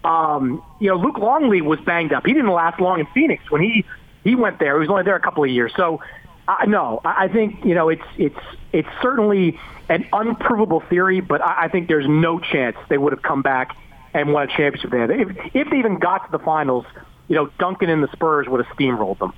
Um, 0.04 0.64
you 0.80 0.90
know, 0.90 0.98
Luke 0.98 1.18
Longley 1.18 1.62
was 1.62 1.80
banged 1.80 2.14
up. 2.14 2.26
He 2.26 2.34
didn't 2.34 2.52
last 2.52 2.80
long 2.80 3.00
in 3.00 3.08
Phoenix 3.08 3.50
when 3.50 3.62
he 3.62 3.84
he 4.24 4.36
went 4.36 4.60
there. 4.60 4.76
He 4.76 4.80
was 4.82 4.90
only 4.90 5.04
there 5.04 5.16
a 5.16 5.20
couple 5.20 5.44
of 5.44 5.50
years. 5.50 5.74
So, 5.76 6.02
uh, 6.48 6.66
no, 6.68 7.02
I 7.04 7.28
think 7.28 7.66
you 7.66 7.74
know 7.74 7.90
it's 7.90 8.04
it's 8.18 8.40
it's 8.72 8.88
certainly 9.02 9.60
an 9.90 10.06
unprovable 10.14 10.82
theory, 10.82 11.22
but 11.22 11.42
I, 11.42 11.64
I 11.64 11.68
think 11.70 11.88
there's 11.88 12.08
no 12.08 12.40
chance 12.40 12.78
they 12.90 12.98
would 12.98 13.12
have 13.12 13.22
come 13.22 13.42
back 13.42 13.76
and 14.14 14.32
won 14.32 14.44
a 14.44 14.48
championship 14.48 14.92
there. 14.92 15.12
If, 15.12 15.30
if 15.56 15.70
they 15.70 15.78
even 15.78 15.98
got 16.00 16.26
to 16.26 16.38
the 16.38 16.44
finals, 16.44 16.86
you 17.28 17.36
know, 17.36 17.50
Duncan 17.58 17.90
and 17.90 18.04
the 18.04 18.12
Spurs 18.12 18.48
would 18.48 18.64
have 18.64 18.78
steamrolled 18.78 19.20
them. 19.20 19.34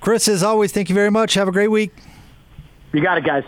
Chris, 0.00 0.28
as 0.28 0.42
always, 0.42 0.72
thank 0.72 0.88
you 0.88 0.94
very 0.94 1.10
much. 1.10 1.34
Have 1.34 1.48
a 1.48 1.52
great 1.52 1.70
week. 1.70 1.92
You 2.92 3.02
got 3.02 3.18
it, 3.18 3.24
guys. 3.24 3.44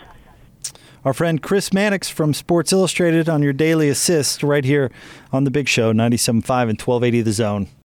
Our 1.05 1.13
friend 1.13 1.41
Chris 1.41 1.71
Mannix 1.71 2.09
from 2.09 2.33
Sports 2.33 2.73
Illustrated 2.73 3.29
on 3.29 3.41
your 3.41 3.53
daily 3.53 3.87
assist 3.87 4.43
right 4.43 4.65
here 4.65 4.91
on 5.31 5.45
the 5.45 5.51
Big 5.51 5.69
Show, 5.69 5.93
97.5 5.93 6.69
and 6.69 6.81
1280 6.81 7.21
The 7.21 7.31
Zone. 7.31 7.69